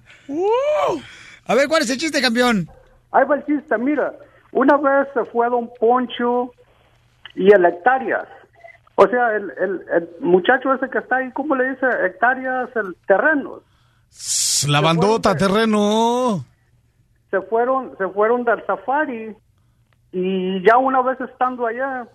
[1.47, 2.67] A ver, ¿cuál es el chiste, campeón?
[3.11, 4.13] Ahí va el chiste, mira.
[4.51, 6.51] Una vez se fue Don Poncho
[7.35, 8.27] y el hectáreas.
[8.95, 11.85] O sea, el, el, el muchacho ese que está ahí, ¿cómo le dice?
[12.05, 13.61] Hectáreas, el terreno.
[14.67, 16.45] La bandota, terreno.
[17.29, 19.35] Se fueron, se fueron del safari
[20.13, 22.07] y ya una vez estando allá,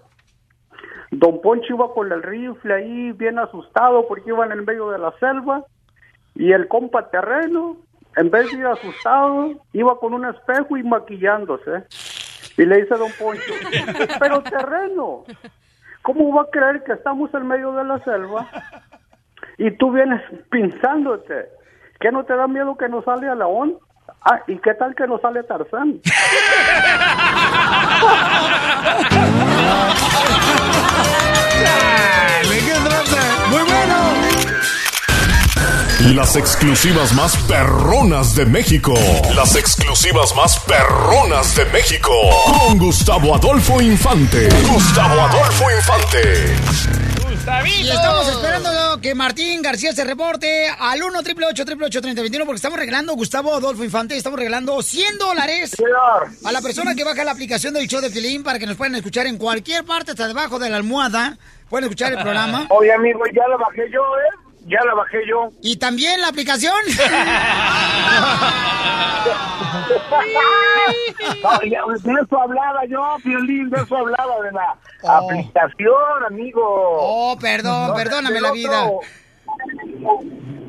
[1.10, 5.12] Don Poncho iba con el rifle ahí bien asustado porque iban en medio de la
[5.18, 5.64] selva
[6.34, 7.76] y el compa terreno,
[8.16, 11.84] en vez de ir asustado, iba con un espejo y maquillándose.
[12.56, 13.52] Y le dice a Don Poncho,
[14.20, 15.24] pero terreno,
[16.02, 18.48] ¿cómo va a creer que estamos en medio de la selva?
[19.58, 21.48] Y tú vienes pinzándote.
[21.98, 23.78] ¿Qué no te da miedo que nos sale a León?
[24.22, 26.00] Ah, ¿y qué tal que nos sale Tarzán?
[33.50, 33.96] Muy bueno.
[36.14, 38.94] Las exclusivas más perronas de México.
[39.34, 42.12] Las exclusivas más perronas de México.
[42.46, 44.48] Con Gustavo Adolfo Infante.
[44.68, 47.19] Gustavo Adolfo Infante.
[47.80, 53.14] Y estamos esperando que Martín García se reporte al 1 888 3021 porque estamos regalando,
[53.14, 55.74] Gustavo Adolfo Infante, estamos regalando 100 dólares
[56.44, 58.94] a la persona que baja la aplicación del show de Filín para que nos puedan
[58.94, 61.38] escuchar en cualquier parte, hasta debajo de la almohada.
[61.68, 62.66] Pueden escuchar el programa.
[62.70, 64.49] Oye, amigo, ya la bajé yo, ¿eh?
[64.66, 65.50] Ya la bajé yo.
[65.62, 66.74] ¿Y también la aplicación?
[71.42, 74.76] No, ya, de eso hablaba yo, Violín, de eso hablaba, de la
[75.18, 76.62] aplicación, amigo.
[76.62, 78.86] Oh, perdón, No, perdóname la vida.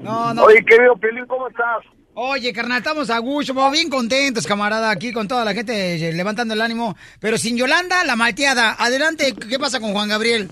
[0.01, 0.43] No, no.
[0.43, 1.83] Oye, querido Piolín, ¿cómo estás?
[2.13, 6.53] Oye, carnal, estamos a gusto, bien contentos, camarada, aquí con toda la gente eh, levantando
[6.53, 6.95] el ánimo.
[7.19, 8.75] Pero sin Yolanda, la malteada.
[8.77, 10.51] Adelante, ¿qué pasa con Juan Gabriel?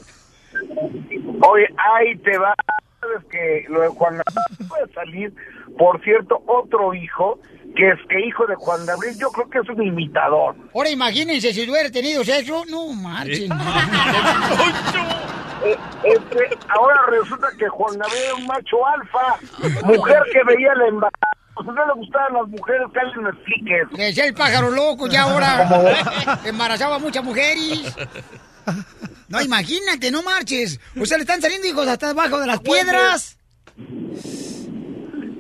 [1.42, 2.54] Oye, ahí te va.
[3.10, 5.34] Sabes que lo de Juan Gabriel puede salir,
[5.78, 7.40] por cierto, otro hijo,
[7.76, 10.56] que es que hijo de Juan Gabriel, yo creo que es un imitador.
[10.76, 12.64] Ahora imagínense si hubiera tenido sexo.
[12.70, 13.50] No, marchen.
[15.62, 20.82] Eh, este, ahora resulta que Juan Gabriel es un macho alfa, mujer que veía el
[20.84, 21.18] embarazo.
[21.58, 22.88] ¿A usted le gustaban las mujeres?
[22.94, 23.90] Que alguien me explique eso.
[23.92, 27.94] Decía el pájaro loco, ya ahora embarazaba a muchas mujeres.
[29.30, 30.80] No, imagínate, no marches.
[31.00, 33.38] O sea, le están saliendo hijos hasta debajo de las piedras.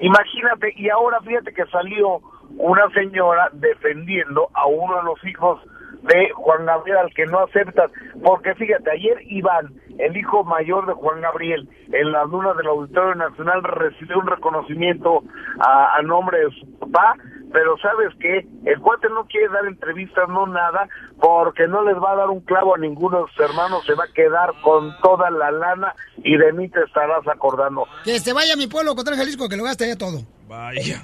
[0.02, 2.22] Imagínate, y ahora fíjate que salió
[2.58, 5.60] una señora defendiendo a uno de los hijos
[6.04, 7.90] de Juan Gabriel al que no aceptan,
[8.24, 13.16] porque fíjate, ayer Iván, el hijo mayor de Juan Gabriel, en las lunas del Auditorio
[13.16, 15.24] Nacional recibió un reconocimiento
[15.60, 17.16] a, a nombre de su papá,
[17.52, 20.88] pero sabes qué, el cuate no quiere dar entrevistas, no nada,
[21.20, 24.06] porque no les va a dar un clavo a ninguno de sus hermanos, se va
[24.06, 25.94] a quedar con toda la lana
[26.24, 27.86] y de mí te estarás acordando.
[28.04, 30.24] Que se vaya a mi pueblo contra Jalisco, que lo gaste ya todo.
[30.48, 31.04] Vaya.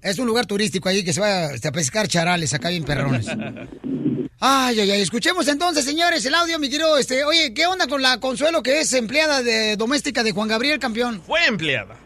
[0.00, 3.26] Es un lugar turístico ahí que se va este, a pescar charales acá bien perrones.
[4.44, 5.00] Ay, ay, ay.
[5.00, 6.96] Escuchemos entonces, señores, el audio, mi querido.
[6.98, 10.80] Este, oye, ¿qué onda con la Consuelo, que es empleada de doméstica de Juan Gabriel,
[10.80, 11.22] campeón?
[11.22, 11.96] Fue empleada.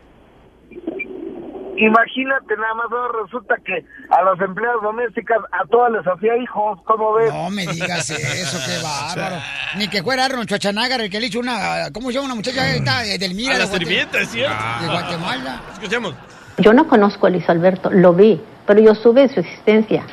[1.76, 6.78] Imagínate nada más, ahora resulta que a las empleadas domésticas a todas les hacía hijos,
[6.84, 7.32] ¿cómo ves?
[7.32, 9.36] No me digas eso, qué bárbaro.
[9.76, 12.68] Ni que fuera Arnold Schwarzenegger el que le hizo una, ¿cómo se llama una muchacha
[12.74, 13.52] esta de Delmira?
[13.52, 14.56] A de la Guate- sirvienta, es cierto.
[14.80, 15.60] De Guatemala.
[15.74, 16.14] Escuchemos.
[16.58, 20.04] Yo no conozco a Luis Alberto, lo vi, pero yo supe su existencia.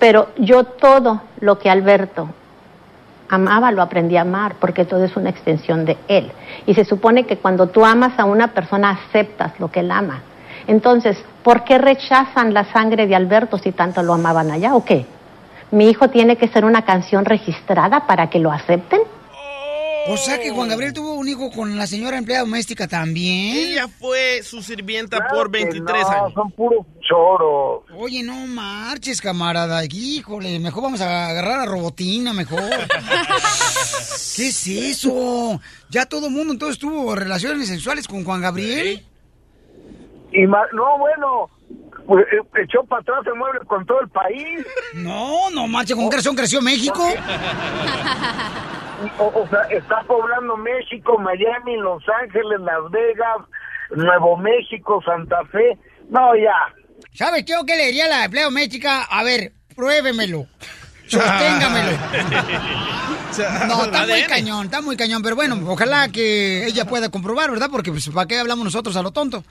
[0.00, 2.28] Pero yo todo lo que Alberto
[3.28, 6.32] amaba lo aprendí a amar, porque todo es una extensión de él.
[6.66, 10.22] Y se supone que cuando tú amas a una persona aceptas lo que él ama.
[10.68, 15.06] Entonces, ¿por qué rechazan la sangre de Alberto si tanto lo amaban allá o qué?
[15.70, 19.00] ¿Mi hijo tiene que ser una canción registrada para que lo acepten?
[20.10, 23.56] O sea que Juan Gabriel tuvo un hijo con la señora empleada doméstica también.
[23.56, 26.32] Ella fue su sirvienta por que 23 no, años.
[26.34, 27.82] son puros choros.
[27.94, 29.84] Oye, no marches, camarada.
[29.84, 32.62] Híjole, mejor vamos a agarrar a Robotina, mejor.
[34.36, 35.60] ¿Qué es eso?
[35.90, 39.04] Ya todo el mundo entonces tuvo relaciones sexuales con Juan Gabriel.
[40.40, 41.50] Y ma- no, bueno,
[42.06, 44.64] pues, eh, echó para atrás el mueble con todo el país.
[44.94, 47.02] No, no marches, con creció, creció México.
[49.18, 53.38] O, o sea, está poblando México, Miami, Los Ángeles, Las Vegas,
[53.90, 55.76] Nuevo México, Santa Fe.
[56.10, 56.74] No, ya.
[57.14, 57.56] ¿Sabes qué?
[57.56, 59.02] ¿O qué le diría a la empleada doméstica?
[59.04, 60.46] A ver, pruébemelo.
[61.06, 61.96] Sosténgamelo.
[63.66, 65.22] No, está muy cañón, está muy cañón.
[65.22, 67.68] Pero bueno, ojalá que ella pueda comprobar, ¿verdad?
[67.70, 69.42] Porque pues, ¿para qué hablamos nosotros a lo tonto?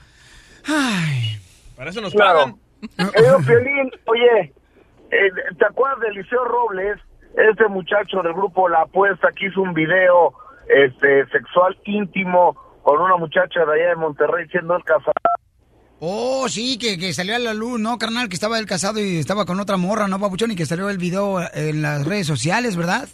[0.66, 1.38] Ay.
[1.76, 2.58] Para eso nos Claro.
[2.96, 3.12] pagan.
[3.12, 4.52] Querido Piolín, oye,
[5.10, 6.98] eh, ¿te acuerdas de Eliseo Robles?
[7.50, 10.32] Este muchacho del grupo La Apuesta que hizo un video
[10.68, 15.12] este, sexual íntimo con una muchacha de allá de Monterrey siendo el casado.
[16.00, 18.28] Oh, sí, que, que salió a la luz, ¿no, carnal?
[18.28, 20.52] Que estaba él casado y estaba con otra morra, ¿no, papuchón?
[20.52, 23.08] Y que salió el video en las redes sociales, ¿verdad?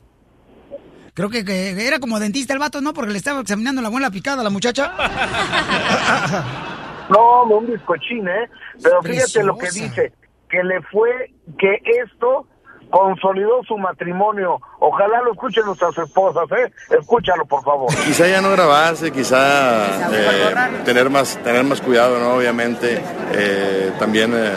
[1.14, 2.92] Creo que, que era como dentista el vato, ¿no?
[2.92, 4.92] Porque le estaba examinando la muela picada a la muchacha.
[7.08, 8.48] No, un bizcochín, ¿eh?
[8.82, 10.12] Pero fíjate lo que dice,
[10.48, 12.46] que le fue, que esto
[12.90, 14.60] consolidó su matrimonio.
[14.78, 16.72] Ojalá lo escuchen nuestras esposas, ¿eh?
[16.98, 17.88] Escúchalo, por favor.
[18.04, 22.34] Quizá ya no grabarse, quizá eh, tener más tener más cuidado, ¿no?
[22.34, 23.02] Obviamente.
[23.32, 24.52] Eh, también, eh,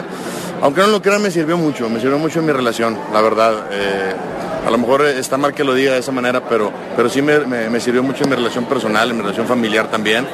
[0.62, 3.66] aunque no lo crean, me sirvió mucho, me sirvió mucho en mi relación, la verdad.
[3.72, 4.14] Eh,
[4.66, 7.38] a lo mejor está mal que lo diga de esa manera, pero, pero sí me,
[7.40, 10.26] me- me sirvió mucho en mi relación personal, en mi relación familiar también,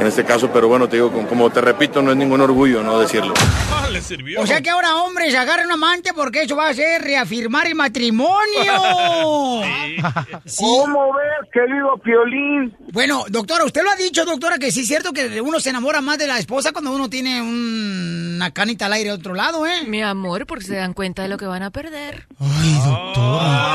[0.00, 0.50] en este caso.
[0.52, 2.98] Pero bueno, te digo, como, como te repito, no es ningún orgullo, ¿no?
[2.98, 3.34] Decirlo.
[3.90, 4.40] Le sirvió.
[4.40, 7.74] O sea que ahora, hombres, agarren un amante porque eso va a ser reafirmar el
[7.74, 8.72] matrimonio.
[10.56, 12.74] ¿Cómo ves, querido Piolín?
[12.92, 16.00] Bueno, doctora, usted lo ha dicho, doctora, que sí es cierto que uno se enamora
[16.00, 19.66] más de la esposa cuando uno tiene un- una canita al aire a otro lado,
[19.66, 19.82] ¿eh?
[19.86, 22.26] Mi amor, porque se dan cuenta de lo que van a perder.
[22.40, 23.72] Ay, doctora.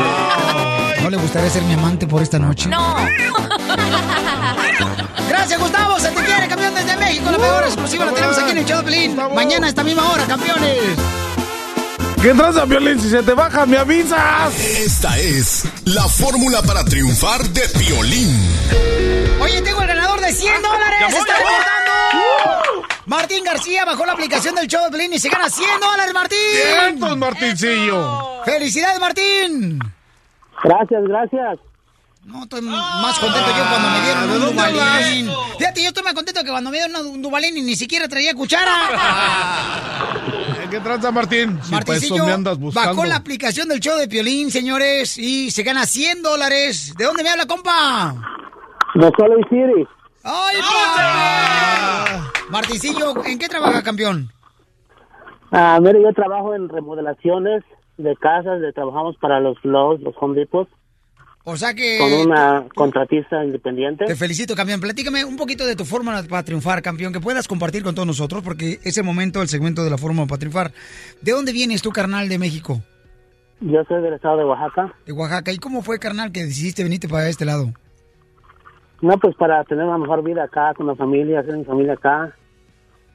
[1.03, 2.68] ¿No le gustaría ser mi amante por esta noche?
[2.70, 2.95] No.
[5.30, 6.00] Gracias, Gustavo.
[6.00, 7.32] Se te quiere, campeón desde México.
[7.32, 9.16] La mejor exclusiva la tenemos aquí en el show de Pelín.
[9.34, 10.78] Mañana a esta misma hora, campeones.
[12.22, 13.00] ¿Qué tranza, Violín?
[13.00, 14.60] Si se te baja, me avisas.
[14.60, 18.36] Esta es la fórmula para triunfar de Piolín.
[19.40, 21.00] Oye, tengo el ganador de 100 dólares.
[21.00, 21.50] ¡Llamó, ¡Está llamó!
[21.50, 22.88] reportando!
[23.06, 26.38] Martín García bajó la aplicación del show de Pelín y se gana 100 dólares, Martín.
[26.80, 28.44] ¡Cientos, Martincillo!
[28.44, 29.80] ¡Felicidades, Martín!
[30.64, 31.60] Gracias, gracias.
[32.28, 35.30] No, estoy más contento yo cuando me dieron ¿de un Dubalín.
[35.58, 38.34] Fíjate, yo estoy más contento que cuando me dieron un Dubalín y ni siquiera traía
[38.34, 38.70] cuchara.
[40.70, 41.58] ¿Qué tranza, Martín?
[41.64, 42.90] Si Martincillo me andas buscando.
[42.90, 46.94] bajó la aplicación del show de Piolín, señores, y se gana 100 dólares.
[46.98, 48.14] ¿De dónde me habla, compa?
[48.94, 49.88] De Lake City.
[50.26, 50.58] ¡Ay!
[52.50, 54.30] Martincillo, ¿en qué trabaja, campeón?
[55.52, 57.64] Ah, mire, yo trabajo en remodelaciones
[57.98, 60.70] de casas, de, trabajamos para los Lowe's, los Home Depots,
[61.50, 61.98] O sea que...
[61.98, 64.04] con una contratista independiente.
[64.04, 64.82] Te felicito, campeón.
[64.82, 68.43] Platícame un poquito de tu fórmula para triunfar, campeón, que puedas compartir con todos nosotros,
[68.43, 70.72] porque es el momento, el segmento de la fórmula para triunfar.
[71.22, 72.82] ¿De dónde vienes tú, carnal, de México?
[73.62, 74.93] Yo soy del estado de Oaxaca.
[75.06, 75.54] De Oaxaca.
[75.54, 77.72] ¿Y cómo fue, carnal, que decidiste venirte para este lado?
[79.02, 82.36] No, pues para tener una mejor vida acá, con la familia, hacer mi familia acá.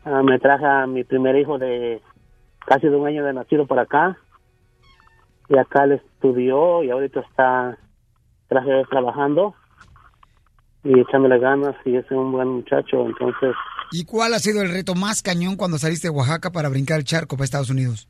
[0.07, 2.01] Ah, me traje a mi primer hijo de
[2.65, 4.17] casi de un año de nacido por acá.
[5.51, 7.77] Y acá él estudió y ahorita está
[8.53, 9.55] traje trabajando
[10.85, 13.55] y echándole ganas y es un buen muchacho, entonces
[13.93, 17.05] ¿Y cuál ha sido el reto más cañón cuando saliste de Oaxaca para brincar el
[17.05, 18.09] charco para Estados Unidos?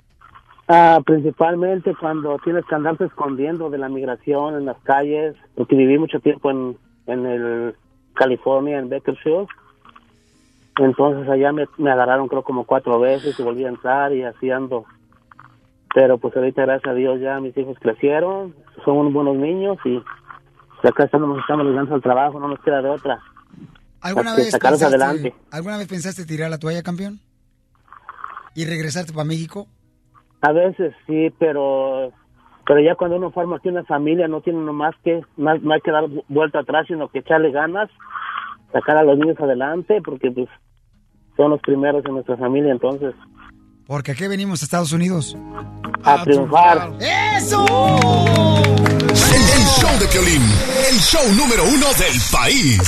[0.68, 5.98] Ah, principalmente cuando tienes que andarte escondiendo de la migración en las calles, porque viví
[5.98, 6.76] mucho tiempo en,
[7.06, 7.74] en el
[8.14, 9.48] California, en Bakersfield.
[10.78, 14.52] Entonces allá me, me agarraron creo como cuatro veces y volví a entrar y así
[14.52, 14.84] ando.
[15.92, 20.00] Pero pues ahorita gracias a Dios ya mis hijos crecieron, son unos buenos niños y
[20.88, 23.20] acá estamos, estamos llegando al trabajo, no nos queda de otra.
[24.00, 25.34] ¿Alguna vez, pensaste, adelante.
[25.52, 27.20] ¿Alguna vez pensaste tirar la toalla, campeón?
[28.54, 29.68] ¿Y regresarte para México?
[30.40, 32.10] A veces sí, pero
[32.66, 35.72] pero ya cuando uno forma aquí una familia no tiene uno más que más, no
[35.72, 37.88] hay que dar vuelta atrás sino que echarle ganas
[38.72, 40.48] sacar a los niños adelante porque pues
[41.36, 43.14] son los primeros en nuestra familia entonces
[43.86, 45.36] Porque aquí venimos a Estados Unidos.
[46.04, 47.64] a triunfar ¡Eso!
[49.62, 50.42] El, show de Piolín,
[50.90, 52.80] el show número uno del país.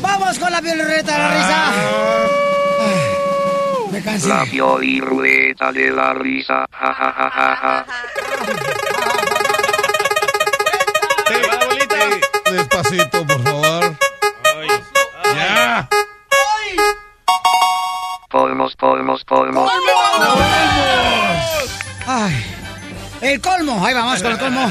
[0.00, 1.72] ¡Vamos con la violeta de la risa!
[2.80, 4.28] Ay, Me cansé.
[4.28, 6.66] La Pioliruleta de la risa.
[6.72, 7.86] Ja, ja, ja, ja, ja.
[12.50, 13.96] Despacito, por favor.
[15.36, 15.88] Ya.
[18.32, 19.70] Colmos, colmos, colmos.
[22.04, 22.53] Ay,
[23.24, 23.84] el colmo.
[23.84, 24.70] Ahí vamos con el colmo.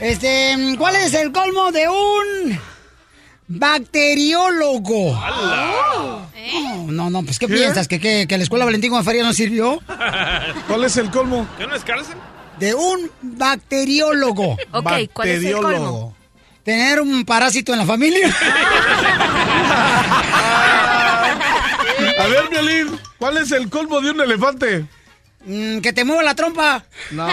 [0.00, 2.60] Este, ¿cuál es el colmo de un
[3.48, 5.20] bacteriólogo?
[6.52, 7.54] No, no, no, pues ¿qué, ¿Qué?
[7.54, 7.88] piensas?
[7.88, 9.80] ¿Que, que, que la escuela Valentín Farías no sirvió?
[10.68, 11.46] ¿Cuál es el colmo?
[11.58, 12.16] ¿Qué no es cárcel?
[12.58, 14.56] De un bacteriólogo.
[14.72, 16.14] Ok, ¿cuál es el colmo?
[16.62, 18.28] Tener un parásito en la familia.
[22.18, 24.84] A ver, Violín, ¿cuál es el colmo de un elefante?
[25.46, 26.84] Mm, que te mueva la trompa.
[27.12, 27.26] No.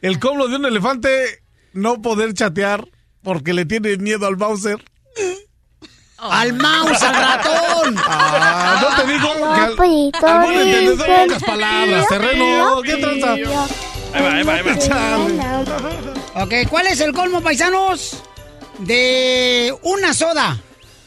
[0.00, 1.42] El colmo de un elefante,
[1.72, 2.88] no poder chatear
[3.22, 4.82] porque le tiene miedo al Bowser.
[6.18, 7.96] ¡Al mouse, al ratón!
[7.98, 12.82] Ah, no te digo que al, Papito algún entendedor de pocas palabras, terreno.
[12.82, 13.32] ¿Qué tranza?
[13.34, 13.42] Ahí
[14.22, 14.78] va, ahí va, ahí va.
[14.78, 15.40] Chale.
[16.34, 18.22] Ok, ¿cuál es el colmo, paisanos?
[18.78, 20.58] De una soda.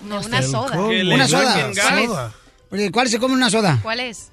[0.01, 0.77] No, una soda.
[0.79, 1.53] Una soda.
[1.53, 2.05] saquen gas.
[2.05, 2.33] Soda.
[2.71, 3.79] Oye, ¿Cuál se come una soda?
[3.81, 4.30] ¿Cuál es?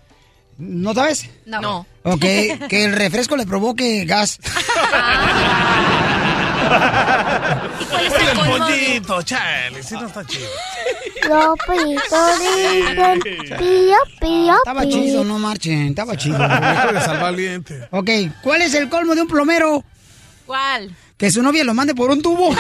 [0.59, 1.31] ¿No sabes?
[1.47, 1.61] No.
[1.61, 1.87] No.
[2.03, 4.39] Ok, que el refresco le provoque gas.
[7.89, 10.49] ¿Cuál es el el pollito, chale, si no está chido.
[11.23, 13.21] Papito dicen,
[13.59, 14.91] pío, pío, Estaba pío.
[14.91, 16.39] chido, no marchen, estaba chido.
[16.39, 17.89] Mejores al valiente.
[17.91, 18.11] Ok,
[18.43, 19.85] ¿cuál es el colmo de un plomero?
[20.47, 20.95] ¿Cuál?
[21.17, 22.55] Que su novia lo mande por un tubo.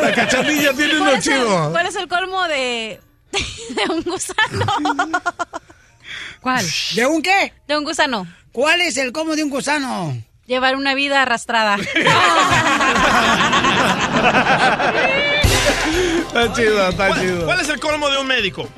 [0.00, 1.70] La cachanilla tiene ¿Cuál uno chido.
[1.70, 3.00] cuál es el colmo de,
[3.70, 4.66] de un gusano?
[6.40, 6.64] ¿Cuál?
[6.94, 7.52] ¿De un qué?
[7.66, 8.26] De un gusano.
[8.52, 10.16] ¿Cuál es el colmo de un gusano?
[10.46, 11.76] Llevar una vida arrastrada.
[16.28, 17.44] Está chido, está ¿Cuál, chido.
[17.46, 18.68] cuál es el colmo de un médico?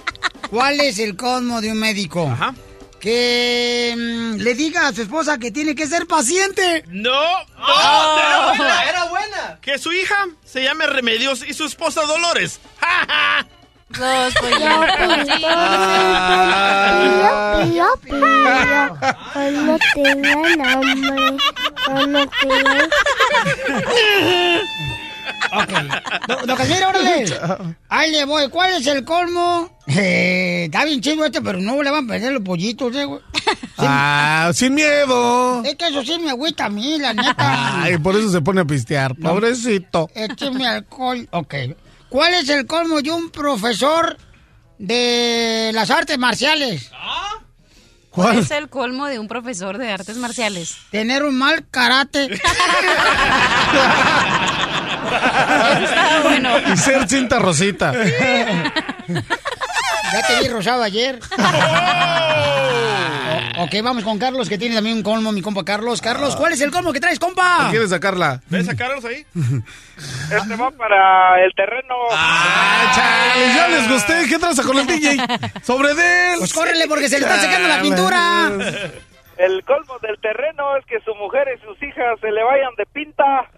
[0.51, 2.29] ¿Cuál es el colmo de un médico?
[2.31, 2.55] Ajá.
[3.01, 6.85] Que mm, le diga a su esposa que tiene que ser paciente.
[6.89, 8.85] No, no, era buena.
[8.85, 9.59] Era buena.
[9.61, 12.61] Que su hija se llame Remedios y su esposa Dolores.
[12.81, 13.47] ¡Ja, ja!
[13.99, 15.41] Los Papito dicen,
[17.01, 17.33] pío,
[17.65, 18.97] pío, pío.
[19.33, 21.37] Cuando tengan hambre,
[21.87, 22.89] cuando tengan...
[25.53, 25.73] Ok.
[26.57, 27.25] Casimiro, órale.
[27.89, 28.49] Ahí le voy.
[28.49, 29.71] ¿Cuál es el colmo?
[29.89, 33.21] Eh, está bien chido este, pero no le van a perder los pollitos, eh, güey.
[33.79, 35.65] Ah, sin miedo.
[35.65, 37.83] Es que eso sí me agüita a mí, la neta.
[37.83, 39.17] Ay, por eso se pone a pistear.
[39.17, 40.09] Pobrecito.
[40.15, 41.27] Écheme alcohol.
[41.33, 41.55] Ok.
[42.11, 44.19] ¿Cuál es el colmo de un profesor
[44.79, 46.91] de las artes marciales?
[48.11, 50.77] ¿Cuál es el colmo de un profesor de artes marciales?
[50.91, 52.25] Tener un mal karate.
[55.85, 56.51] Está bueno.
[56.73, 57.93] Y ser cinta rosita.
[60.13, 61.21] Ya te vi rosado ayer.
[63.59, 66.01] O- ok, vamos con Carlos, que tiene también un colmo, mi compa Carlos.
[66.01, 67.69] Carlos, ¿cuál es el colmo que traes, compa?
[67.71, 68.41] ¿Quieres sacarla?
[68.49, 69.25] ¿Ves a Carlos ahí?
[70.35, 71.95] Este va para el terreno.
[72.13, 74.27] Ah, chale, ya les gusté.
[74.29, 75.17] ¿Qué tranza con el DJ?
[75.63, 76.39] Sobre de él.
[76.39, 78.51] Pues córrele porque se le está secando la pintura.
[79.37, 82.87] El colmo del terreno es que su mujer y sus hijas se le vayan de
[82.87, 83.51] pinta.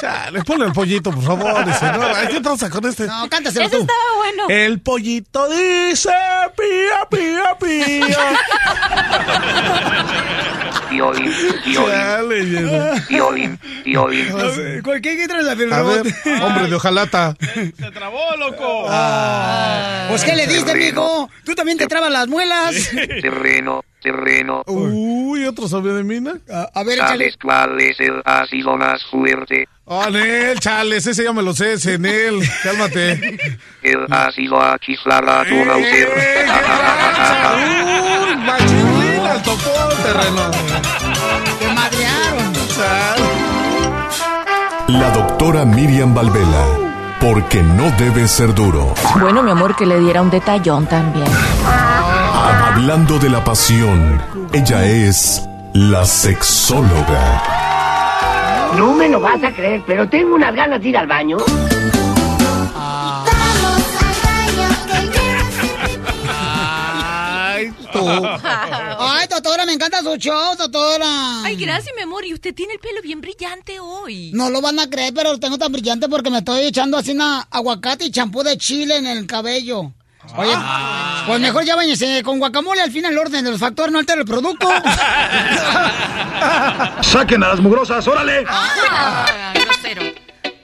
[0.00, 1.64] Chale, ponle el pollito, por favor.
[1.64, 3.06] Dice, no, ¿Qué tranza con este?
[3.06, 3.82] No, cántaselo Ese tú.
[3.82, 4.44] estaba bueno.
[4.48, 6.10] El pollito dice
[6.56, 8.16] pía, pía, pía.
[10.90, 11.32] Piolín,
[11.64, 12.94] piolín, Chale, lleno.
[13.08, 14.28] piolín, piolín.
[14.82, 16.06] ¿Cuál- ¿Qué, qué traes la A ver,
[16.42, 17.36] hombre de ojalata.
[17.52, 18.86] Se trabó, loco.
[20.08, 21.28] Pues, ¿qué le diste, mijo?
[21.44, 22.74] Tú también te trabas las muelas.
[23.22, 24.62] Terreno, terreno.
[24.66, 26.34] Uy, otro sabio de mina.
[26.52, 27.24] A, a ver, échale.
[27.24, 29.68] ¿Sabes cuál es el ácido más fuerte?
[29.86, 32.40] Ah, Nel, chales, ese ya me lo sé, ese Nel.
[32.62, 33.38] Cálmate.
[33.82, 37.56] El ácido aquislarato ¡Eh, qué tranza!
[37.56, 40.50] ¡Uy, machín, al topón, terreno!
[41.58, 42.54] Te madrearon.
[44.88, 46.66] La doctora Miriam Valvela,
[47.20, 48.94] porque no debe ser duro.
[49.20, 51.26] Bueno, mi amor, que le diera un detallón también.
[51.64, 54.20] Hablando de la pasión,
[54.52, 57.63] ella es la sexóloga.
[58.76, 61.38] No me lo vas a creer, pero tengo unas ganas de ir al baño.
[66.28, 67.98] Ay, tú.
[68.98, 71.42] Ay, doctora, me encanta su show, doctora.
[71.44, 72.24] Ay, gracias, mi amor.
[72.24, 74.32] Y usted tiene el pelo bien brillante hoy.
[74.34, 77.12] No lo van a creer, pero lo tengo tan brillante porque me estoy echando así
[77.12, 79.92] una aguacate y champú de chile en el cabello.
[80.36, 80.52] Oye,
[81.26, 84.20] pues mejor ya bañese con guacamole al fin el orden de los factores no altera
[84.20, 84.68] el producto.
[87.02, 88.44] Saquen a las mugrosas, órale.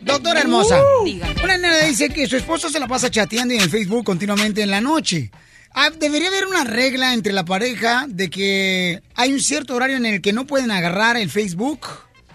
[0.01, 1.35] Doctora hermosa, Uh, dígame.
[1.45, 4.71] una nena dice que su esposo se la pasa chateando en el Facebook continuamente en
[4.71, 5.31] la noche.
[5.73, 10.07] Ah, debería haber una regla entre la pareja de que hay un cierto horario en
[10.07, 11.87] el que no pueden agarrar el Facebook.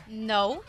[0.08, 0.62] No.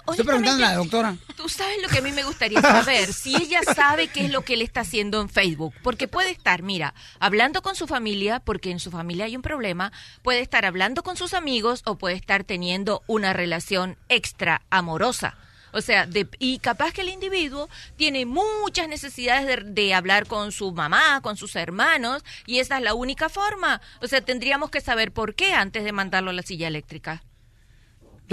[0.00, 1.16] Estoy preguntando a la doctora.
[1.36, 4.42] Tú sabes lo que a mí me gustaría saber, si ella sabe qué es lo
[4.42, 8.70] que él está haciendo en Facebook, porque puede estar, mira, hablando con su familia, porque
[8.70, 12.44] en su familia hay un problema, puede estar hablando con sus amigos o puede estar
[12.44, 15.36] teniendo una relación extra amorosa.
[15.74, 17.66] O sea, de- y capaz que el individuo
[17.96, 22.82] tiene muchas necesidades de, de hablar con su mamá, con sus hermanos, y esa es
[22.82, 23.80] la única forma.
[24.02, 27.22] O sea, tendríamos que saber por qué antes de mandarlo a la silla eléctrica.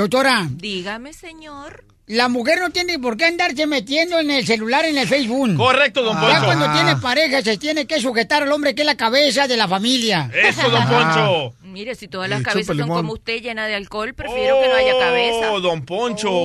[0.04, 1.84] Doctora, Dígame, señor.
[2.08, 5.58] la mujer no tiene por qué andarse metiendo en el celular en el Facebook.
[5.58, 6.46] Correcto, don Ya Poncho.
[6.46, 6.74] cuando Ah.
[6.74, 10.32] tiene pareja se tiene que sujetar al hombre que es la cabeza de la familia.
[10.34, 11.54] Eso, don Poncho.
[11.64, 14.76] Mire, si todas las Y cabezas son como usted, llena de alcohol, prefiero que no
[14.76, 15.52] haya cabeza.
[15.52, 16.44] Oh, don Poncho.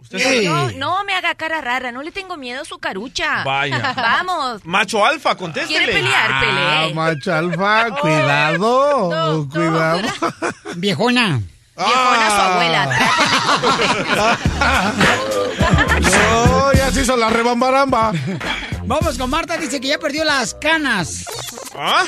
[0.00, 2.78] Usted Pero sabe- no, no me haga cara rara, no le tengo miedo a su
[2.78, 3.44] carucha.
[3.44, 3.92] Vaya.
[3.94, 4.64] Vamos.
[4.64, 5.76] Macho alfa, contéstele.
[5.84, 6.30] ¿Quiere pelear?
[6.32, 6.94] Ah, Pelee.
[6.94, 10.08] macho alfa, cuidado, cuidado.
[10.76, 11.42] Viejona.
[11.78, 12.88] Viejona su abuela.
[16.00, 18.12] No, ya se hizo la rebambaramba.
[18.84, 21.24] Vamos con Marta, dice que ya perdió las canas.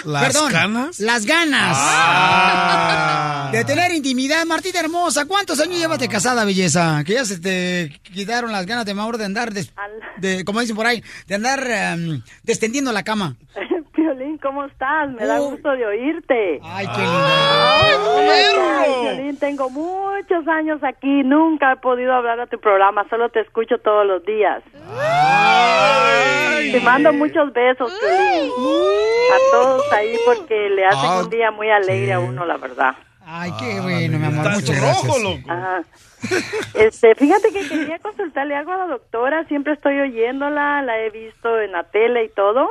[0.05, 0.99] ¿Las Perdón, canas?
[0.99, 1.77] Las ganas.
[1.79, 3.51] Ah.
[3.53, 4.47] De tener intimidad.
[4.47, 7.03] Martita hermosa, ¿cuántos años llevas de casada, belleza?
[7.05, 10.87] Que ya se te quitaron las ganas de Mauro de andar, de, como dicen por
[10.87, 13.37] ahí, de andar em, descendiendo la cama.
[14.01, 15.11] Piolín, ¿cómo estás?
[15.11, 16.59] Me da gusto de oírte.
[16.65, 19.03] Ay, qué Ay, lindo.
[19.03, 23.77] Piolín, tengo muchos años aquí, nunca he podido hablar a tu programa, solo te escucho
[23.79, 24.63] todos los días.
[26.73, 28.51] Te mando muchos besos, Piolín.
[28.51, 32.95] A todos ahí porque le hacen Ah, un día muy alegre a uno, la verdad.
[33.27, 34.51] Ay, qué bueno, mi amor.
[34.55, 35.17] Muchas gracias.
[35.49, 35.83] Ajá.
[36.75, 41.61] Este, fíjate que quería consultarle algo a la doctora, siempre estoy oyéndola, la he visto
[41.61, 42.67] en la tele y todo.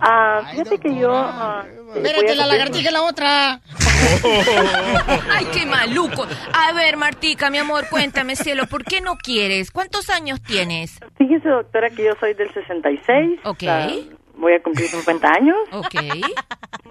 [0.00, 1.10] Ah, fíjate que yo...
[1.12, 3.60] ah, Espérate, la lagartija y la otra.
[5.30, 6.26] Ay, qué maluco.
[6.52, 9.70] A ver, Martica, mi amor, cuéntame, cielo, ¿por qué no quieres?
[9.70, 11.00] ¿Cuántos años tienes?
[11.16, 13.40] Fíjese, doctora, que yo soy del 66.
[13.44, 13.62] Ok.
[13.68, 13.88] ah,
[14.36, 15.56] voy a cumplir 50 años.
[15.72, 15.94] Ok.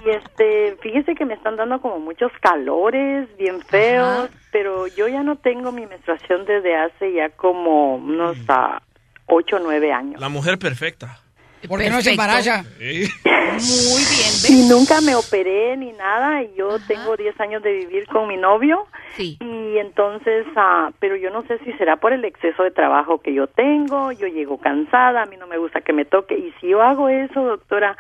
[0.05, 5.24] Y este, fíjese que me están dando como muchos calores, bien feos, pero yo ya
[5.24, 8.80] no tengo mi menstruación desde hace ya como unos ah,
[9.26, 10.22] 8 o 9 años.
[10.22, 11.20] La mujer perfecta.
[11.68, 12.64] Porque no se embaraza.
[12.80, 13.08] Sí.
[13.24, 18.05] Muy bien, Y nunca me operé ni nada y yo tengo 10 años de vivir
[18.08, 18.86] con mi novio.
[19.16, 19.38] Sí.
[19.41, 23.34] Y entonces, ah, pero yo no sé si será por el exceso de trabajo que
[23.34, 26.68] yo tengo, yo llego cansada, a mí no me gusta que me toque y si
[26.68, 27.97] yo hago eso, doctora,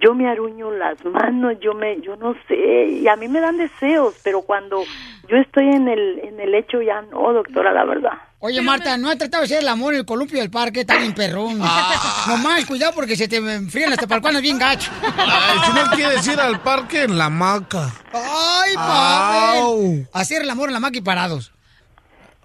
[0.00, 3.56] yo me aruño las manos, yo me yo no sé, y a mí me dan
[3.56, 4.82] deseos, pero cuando
[5.28, 8.12] yo estoy en el en el hecho ya no, doctora, la verdad.
[8.42, 10.80] Oye, Marta, ¿no has tratado de hacer el amor en el columpio del parque?
[10.80, 11.58] Está bien perrón.
[11.62, 12.24] Ah.
[12.26, 14.90] Nomás, cuidado porque se te enfrían las tepalcuanas bien gacho.
[15.02, 17.92] Ay, si no quieres ir al parque, en la hamaca.
[18.14, 20.06] ¡Ay, papi!
[20.14, 21.52] Hacer el amor en la maca y parados.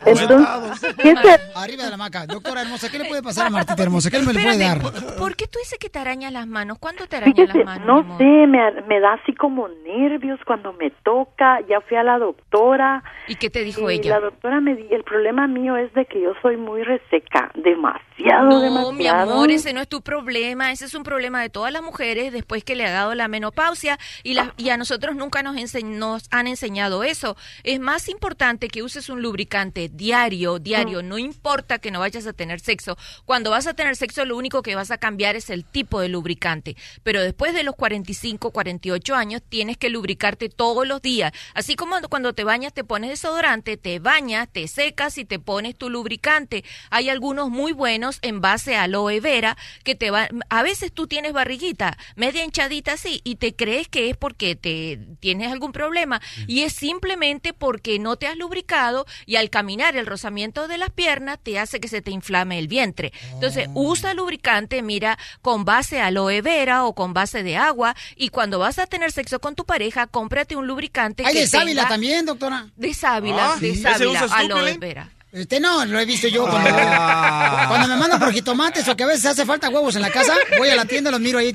[0.05, 2.27] Entonces, ¿qué se- Arriba de la maca.
[2.27, 4.09] Doctora hermosa, ¿qué le puede pasar a Martita hermosa?
[4.11, 4.79] ¿Qué le puede dar?
[5.17, 6.77] ¿por, qué tú dices que te arañas las manos?
[6.79, 7.87] ¿Cuándo te arañas Fíjese, las manos?
[7.87, 8.17] no amor?
[8.17, 11.59] sé, me, me da así como nervios cuando me toca.
[11.69, 13.03] Ya fui a la doctora.
[13.27, 14.15] ¿Y qué te dijo y ella?
[14.15, 18.49] La doctora me di, el problema mío es de que yo soy muy reseca, demasiado,
[18.49, 18.91] No, demasiado.
[18.93, 22.33] mi amor, ese no es tu problema, ese es un problema de todas las mujeres
[22.33, 26.27] después que le ha dado la menopausia y, la- y a nosotros nunca nos, nos
[26.31, 27.35] han enseñado eso.
[27.63, 32.33] Es más importante que uses un lubricante diario, diario, no importa que no vayas a
[32.33, 32.97] tener sexo.
[33.25, 36.09] Cuando vas a tener sexo, lo único que vas a cambiar es el tipo de
[36.09, 36.75] lubricante.
[37.03, 41.31] Pero después de los 45, 48 años, tienes que lubricarte todos los días.
[41.53, 45.75] Así como cuando te bañas, te pones desodorante, te bañas, te secas y te pones
[45.75, 46.63] tu lubricante.
[46.89, 50.27] Hay algunos muy buenos en base a aloe vera que te va.
[50.49, 54.99] A veces tú tienes barriguita, media hinchadita así, y te crees que es porque te
[55.19, 56.21] tienes algún problema.
[56.47, 60.89] Y es simplemente porque no te has lubricado y al caminar el rozamiento de las
[60.89, 63.11] piernas te hace que se te inflame el vientre.
[63.33, 67.95] Entonces, usa lubricante, mira, con base aloe vera o con base de agua.
[68.15, 71.47] Y cuando vas a tener sexo con tu pareja, cómprate un lubricante Hay que de
[71.47, 72.67] sábila también, doctora.
[72.75, 75.09] De sábila, Ah, de sábila, ¿Ese usas tú, aloe vera.
[75.35, 77.65] Este no, lo he visto yo cuando, Ah.
[77.67, 80.33] cuando me mandan por jitomates o que a veces hace falta huevos en la casa,
[80.57, 81.53] voy a la tienda y los miro ahí.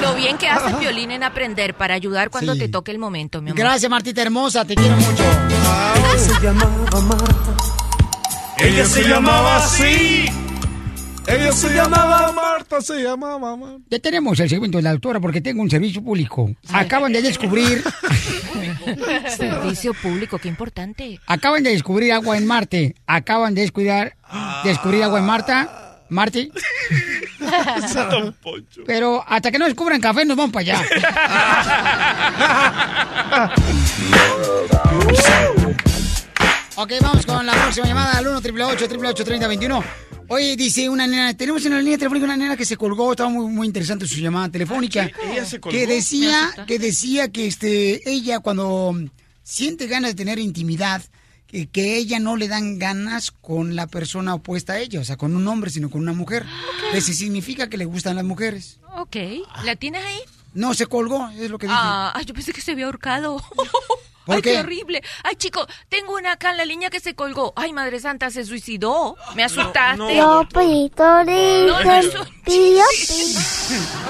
[0.00, 2.60] Lo bien que hace Violín en aprender para ayudar cuando Sí.
[2.60, 3.58] te toque el momento, mi amor.
[3.58, 5.22] Gracias, Martita hermosa, te quiero mucho.
[6.16, 7.34] se llamaba Marta.
[8.58, 10.24] Ella se llamaba así.
[11.26, 13.78] Ella se llamaba Marta, se llamaba Marta.
[13.90, 16.50] Ya tenemos el segundo de la doctora porque tengo un servicio público.
[16.72, 17.82] Acaban de descubrir,
[19.36, 21.20] Servicio público, qué importante.
[21.26, 22.94] acaban de descubrir agua en Marte.
[23.06, 24.16] Acaban de descuidar,
[24.64, 25.80] descubrir agua en Marta.
[26.10, 26.50] Marte.
[28.86, 30.82] Pero hasta que no descubran café nos vamos para allá.
[36.76, 39.84] ok, vamos con la próxima llamada al 1 888 3021
[40.28, 43.28] Oye, dice una nena, tenemos en la línea telefónica una nena que se colgó, estaba
[43.30, 45.10] muy, muy interesante su llamada telefónica.
[45.30, 45.76] Ella se colgó.
[45.76, 48.94] Que decía, que decía que este, ella cuando
[49.42, 51.02] siente ganas de tener intimidad,
[51.46, 55.16] que, que ella no le dan ganas con la persona opuesta a ella, o sea,
[55.16, 56.44] con un hombre, sino con una mujer.
[56.92, 58.78] Eso significa que le gustan las mujeres.
[58.96, 59.16] Ok,
[59.64, 60.20] ¿la tienes ahí?
[60.54, 61.78] No, se colgó, es lo que dije.
[61.78, 63.42] Ah, yo pensé que se había ahorcado.
[64.26, 64.52] ¿Por Ay, qué?
[64.52, 65.02] qué horrible.
[65.22, 67.52] Ay, chico, tengo una acá en la línea que se colgó.
[67.56, 69.16] Ay, madre santa, se suicidó.
[69.34, 69.98] Me asustaste.
[69.98, 71.74] No, no, pío,
[72.44, 72.84] pío.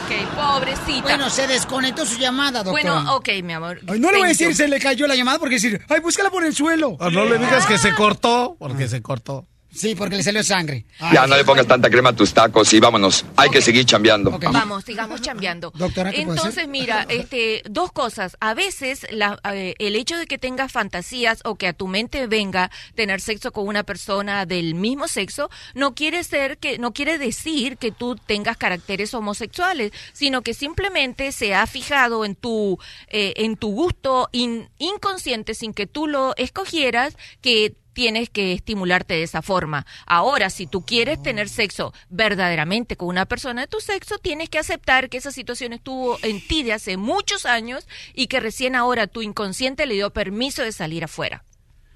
[0.05, 1.03] Ok, pobrecita.
[1.03, 2.93] Bueno, se desconectó su llamada, doctora.
[2.93, 3.81] Bueno, ok, mi amor.
[3.89, 6.31] Ay, no le voy a decir se le cayó la llamada porque decir, ay, búscala
[6.31, 6.97] por el suelo.
[7.01, 9.47] O no le digas que se cortó, porque se cortó.
[9.75, 10.85] Sí, porque le salió sangre.
[11.13, 13.25] Ya, no le pongas tanta crema a tus tacos y vámonos.
[13.37, 14.31] Hay que seguir chambeando.
[14.39, 15.73] Vamos, sigamos chambeando.
[15.75, 16.69] Doctora, ¿qué puede Entonces, ser?
[16.69, 18.37] mira, este, dos cosas.
[18.41, 22.27] A veces la- eh, el hecho de que tengas fantasías o que a tu mente
[22.27, 27.19] venga tener sexo con una persona del mismo sexo no quiere ser que no quiere
[27.19, 32.79] decir que tú tengas caracteres homosexuales, sino que simplemente se ha fijado en tu
[33.09, 39.15] eh, en tu gusto in- inconsciente sin que tú lo escogieras que tienes que estimularte
[39.15, 39.87] de esa forma.
[40.07, 44.59] Ahora, si tú quieres tener sexo verdaderamente con una persona de tu sexo, tienes que
[44.59, 49.07] aceptar que esa situación estuvo en ti de hace muchos años y que recién ahora
[49.07, 51.45] tu inconsciente le dio permiso de salir afuera.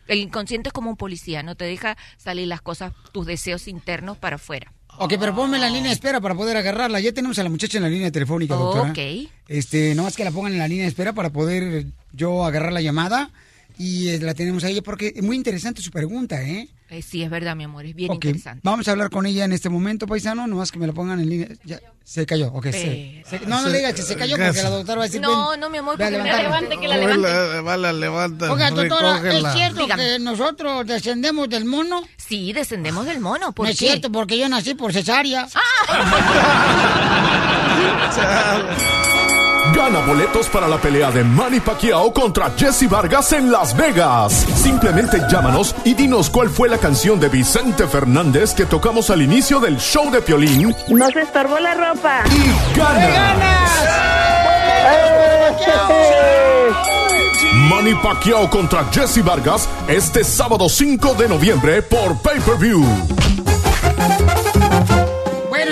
[0.06, 4.16] El inconsciente es como un policía, no te deja salir las cosas, tus deseos internos
[4.16, 4.72] para afuera.
[5.00, 6.98] Ok, pero ponme en la línea de espera para poder agarrarla.
[6.98, 8.90] Ya tenemos a la muchacha en la línea telefónica, doctora.
[8.90, 9.28] Ok.
[9.46, 12.80] Este, nomás que la pongan en la línea de espera para poder yo agarrar la
[12.80, 13.30] llamada.
[13.78, 16.68] Y eh, la tenemos a ella porque es muy interesante su pregunta, ¿eh?
[16.90, 18.60] Eh, sí, es verdad, mi amor, es bien interesante.
[18.64, 20.46] Vamos a hablar con ella en este momento, paisano.
[20.46, 21.48] Nomás que me la pongan en línea.
[21.64, 22.64] Ya, se cayó, ok.
[22.70, 25.20] se- se- no, no le digas que se cayó porque la doctora va a decir...
[25.20, 26.42] No, no, mi amor, porque me levantarla.
[26.60, 27.28] levante, que la levante.
[27.28, 28.52] Vale, vale, levanta.
[28.52, 32.02] Oiga, doctora, ¿es cierto que nosotros descendemos del mono?
[32.16, 33.52] Sí, descendemos del mono.
[33.52, 35.46] ¿por no es cierto, porque yo nací por cesárea.
[39.74, 44.32] Gana boletos para la pelea de Manny Pacquiao contra Jesse Vargas en Las Vegas.
[44.54, 49.60] Simplemente llámanos y dinos cuál fue la canción de Vicente Fernández que tocamos al inicio
[49.60, 50.74] del show de Piolín.
[50.88, 52.22] No se estorbó la ropa.
[52.30, 53.68] Y gana.
[57.68, 62.84] Manny Pacquiao contra Jesse Vargas este sábado 5 de noviembre por Pay-Per-View.
[63.98, 64.67] Bueno,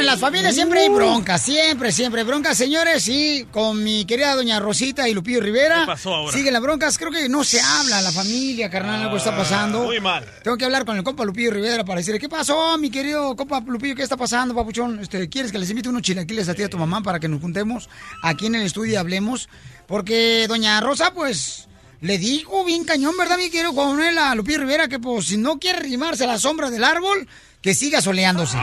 [0.06, 3.08] en las familias siempre hay broncas, siempre, siempre hay broncas, señores.
[3.08, 5.80] Y con mi querida doña Rosita y Lupillo Rivera.
[5.80, 6.32] ¿Qué pasó ahora?
[6.32, 6.96] Siguen las broncas.
[6.96, 9.82] Creo que no se habla la familia, carnal, algo está pasando.
[9.82, 10.24] Muy mal.
[10.44, 13.60] Tengo que hablar con el compa Lupillo Rivera para decirle, ¿qué pasó, mi querido compa
[13.66, 13.96] Lupillo?
[13.96, 15.00] ¿Qué está pasando, papuchón?
[15.00, 17.26] Este, ¿Quieres que les invite unos chilaquiles a ti y a tu mamá para que
[17.26, 17.88] nos juntemos
[18.22, 19.48] aquí en el estudio y hablemos?
[19.88, 21.65] Porque doña Rosa, pues,
[22.00, 24.88] le dijo bien cañón, ¿verdad, mi querido Juan Manuel a Lupillo Rivera?
[24.88, 27.26] Que, pues, si no quiere rimarse a la sombra del árbol,
[27.62, 28.56] que siga soleándose.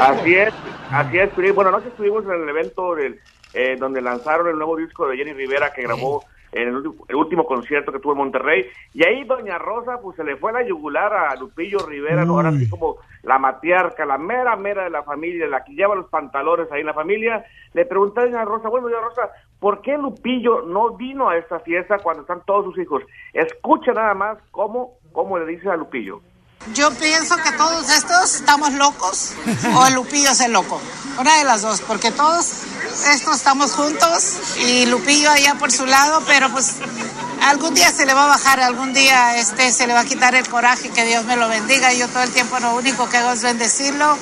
[0.00, 0.52] Así es,
[0.90, 1.54] así es, Piolín.
[1.54, 3.20] Bueno, anoche estuvimos en el evento del,
[3.52, 7.16] eh, donde lanzaron el nuevo disco de Jenny Rivera que grabó en el, ulti- el
[7.16, 8.66] último concierto que tuvo en Monterrey.
[8.94, 12.34] Y ahí Doña Rosa, pues se le fue a la yugular a Lupillo Rivera, ¿no?
[12.36, 12.96] ahora así como
[13.26, 16.86] la matriarca, la mera mera de la familia, la que lleva los pantalones ahí en
[16.86, 17.44] la familia.
[17.74, 21.98] Le pregunté a Rosa, bueno, Doña Rosa, ¿por qué Lupillo no vino a esta fiesta
[21.98, 23.02] cuando están todos sus hijos?
[23.34, 26.20] Escucha nada más cómo ¿cómo le dices a Lupillo?
[26.74, 29.34] Yo pienso que todos estos estamos locos
[29.74, 30.80] o Lupillo es el loco.
[31.18, 32.64] Una de las dos, porque todos
[33.14, 36.76] estos estamos juntos y Lupillo allá por su lado, pero pues
[37.50, 40.34] algún día se le va a bajar, algún día este se le va a quitar
[40.34, 41.92] el coraje, que Dios me lo bendiga.
[41.92, 44.16] Yo todo el tiempo lo único que hago es bendecirlo.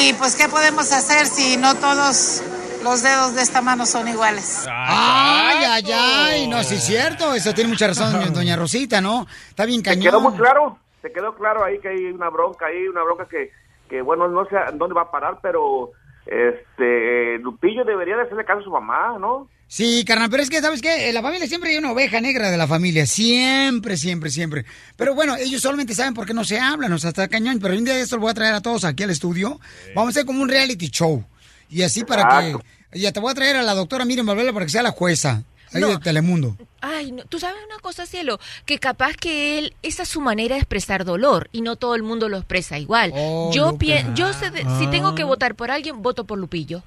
[0.00, 2.42] Y pues, ¿qué podemos hacer si no todos
[2.82, 4.66] los dedos de esta mano son iguales?
[4.70, 6.48] Ay, ay, ay.
[6.48, 7.34] No, sí es cierto.
[7.34, 9.26] Eso tiene mucha razón, doña Rosita, ¿no?
[9.48, 10.04] Está bien ¿Te cañón.
[10.04, 10.78] quedó muy claro?
[11.02, 13.50] ¿Te quedó claro ahí que hay una bronca ahí, una bronca que,
[13.88, 15.90] que bueno, no sé a dónde va a parar, pero
[16.26, 19.48] este Lupillo debería de hacerle caso a su mamá, ¿no?
[19.74, 21.08] Sí, carnal, pero es que, ¿sabes qué?
[21.08, 23.06] En la familia siempre hay una oveja negra de la familia.
[23.06, 24.66] Siempre, siempre, siempre.
[24.96, 27.58] Pero bueno, ellos solamente saben por qué no se hablan, o sea, está cañón.
[27.58, 29.58] Pero un día de esto lo voy a traer a todos aquí al estudio.
[29.94, 31.24] Vamos a hacer como un reality show.
[31.70, 32.56] Y así para que...
[33.00, 35.42] Ya te voy a traer a la doctora Miriam Valverde para que sea la jueza.
[35.72, 35.88] Ahí No.
[35.88, 36.54] de Telemundo.
[36.82, 40.56] Ay, no, tú sabes una cosa, cielo, que capaz que él, esa es su manera
[40.56, 43.10] de expresar dolor y no todo el mundo lo expresa igual.
[43.14, 45.14] Oh, yo pien- yo sé de- si tengo Ah.
[45.14, 46.82] que votar por alguien, voto por Lupillo.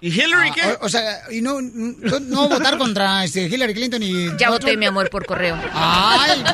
[0.00, 0.62] ¿Y Hillary qué?
[0.80, 4.26] O, o sea, y no, no, no votar contra este, Hillary Clinton y...
[4.36, 5.56] Ya otro- voté, mi amor, por correo.
[5.72, 6.44] Ay,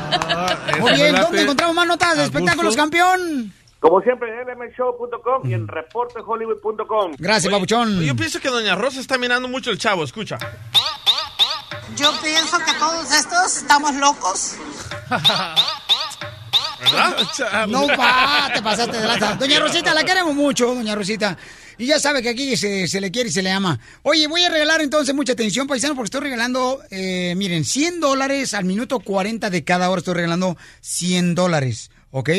[0.79, 1.15] muy bien.
[1.15, 3.53] ¿Dónde encontramos más notas de espectáculos, campeón?
[3.79, 7.15] Como siempre en lmshow.com y en reportehollywood.com.
[7.17, 7.99] Gracias, papuchón.
[8.01, 10.37] Yo pienso que Doña Rosa está mirando mucho el chavo, escucha.
[11.97, 14.55] Yo pienso que todos estos estamos locos.
[16.79, 17.67] ¿Verdad?
[17.67, 19.35] No, pa, te pasaste de lanza.
[19.35, 21.37] Doña Rosita, la queremos mucho, doña Rosita.
[21.77, 23.79] Y ya sabe que aquí se, le quiere y se le ama.
[24.03, 28.53] Oye, voy a regalar entonces mucha atención, paisano, porque estoy regalando, eh, miren, 100 dólares
[28.53, 29.99] al minuto 40 de cada hora.
[29.99, 32.29] Estoy regalando 100 dólares, ¿ok?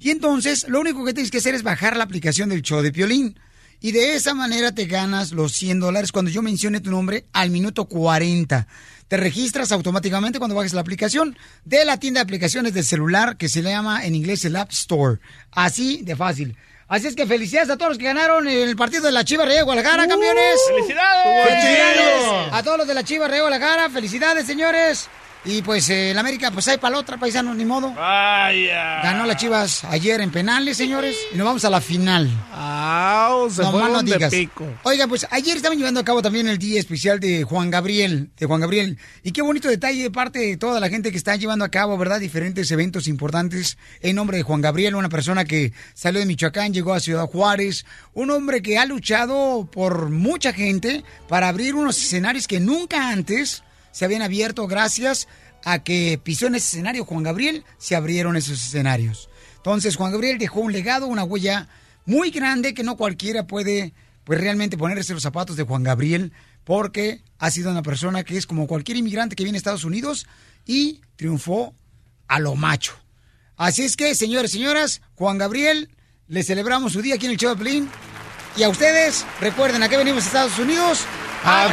[0.00, 2.92] Y entonces, lo único que tienes que hacer es bajar la aplicación del show de
[2.92, 3.38] Piolín.
[3.80, 7.50] Y de esa manera te ganas los 100 dólares cuando yo mencione tu nombre al
[7.50, 8.66] minuto 40.
[9.06, 13.48] Te registras automáticamente cuando bajes la aplicación de la tienda de aplicaciones de celular que
[13.48, 15.20] se le llama en inglés el App Store.
[15.52, 16.56] Así de fácil.
[16.88, 19.56] Así es que felicidades a todos los que ganaron el partido de la Chiva Rey
[19.56, 20.58] de Guadalajara, campeones.
[20.68, 21.46] ¡Felicidades!
[21.46, 22.48] ¡Felicidades!
[22.50, 25.10] A todos los de la Chiva Rey de Guadalajara, felicidades, señores.
[25.50, 27.94] Y pues eh, el América, pues hay para la otra, paisanos, ni modo.
[27.94, 29.00] Vaya.
[29.02, 31.16] Ganó las Chivas ayer en penales, señores.
[31.32, 32.28] Y nos vamos a la final.
[32.28, 34.30] se no fueron no de digas.
[34.30, 34.66] pico.
[34.82, 38.44] Oiga, pues ayer estaban llevando a cabo también el día especial de Juan Gabriel, de
[38.44, 38.98] Juan Gabriel.
[39.22, 41.96] Y qué bonito detalle de parte de toda la gente que está llevando a cabo,
[41.96, 42.20] ¿verdad?
[42.20, 46.92] Diferentes eventos importantes en nombre de Juan Gabriel, una persona que salió de Michoacán, llegó
[46.92, 52.46] a Ciudad Juárez, un hombre que ha luchado por mucha gente para abrir unos escenarios
[52.46, 53.62] que nunca antes
[53.98, 55.26] se habían abierto gracias
[55.64, 59.28] a que pisó en ese escenario Juan Gabriel, se abrieron esos escenarios.
[59.56, 61.68] Entonces Juan Gabriel dejó un legado, una huella
[62.06, 67.24] muy grande que no cualquiera puede pues realmente ponerse los zapatos de Juan Gabriel porque
[67.40, 70.28] ha sido una persona que es como cualquier inmigrante que viene a Estados Unidos
[70.64, 71.74] y triunfó
[72.28, 72.92] a lo macho.
[73.56, 75.90] Así es que, señores señoras, Juan Gabriel,
[76.28, 77.90] le celebramos su día aquí en el show de Pelín.
[78.56, 81.04] Y a ustedes, recuerden, ¿a qué venimos a Estados Unidos?
[81.50, 81.66] ¡A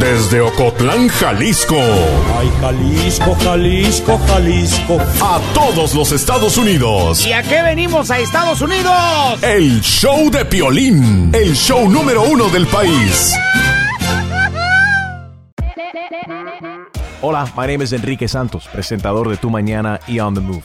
[0.00, 1.76] Desde Ocotlán, Jalisco.
[1.76, 4.98] Ay, Jalisco, Jalisco, Jalisco.
[5.22, 7.24] A todos los Estados Unidos.
[7.24, 9.40] ¿Y a qué venimos a Estados Unidos?
[9.42, 11.30] El show de Piolín.
[11.32, 13.32] El show número uno del país.
[17.22, 20.64] Hola, my name is Enrique Santos, presentador de Tu Mañana y On the Move.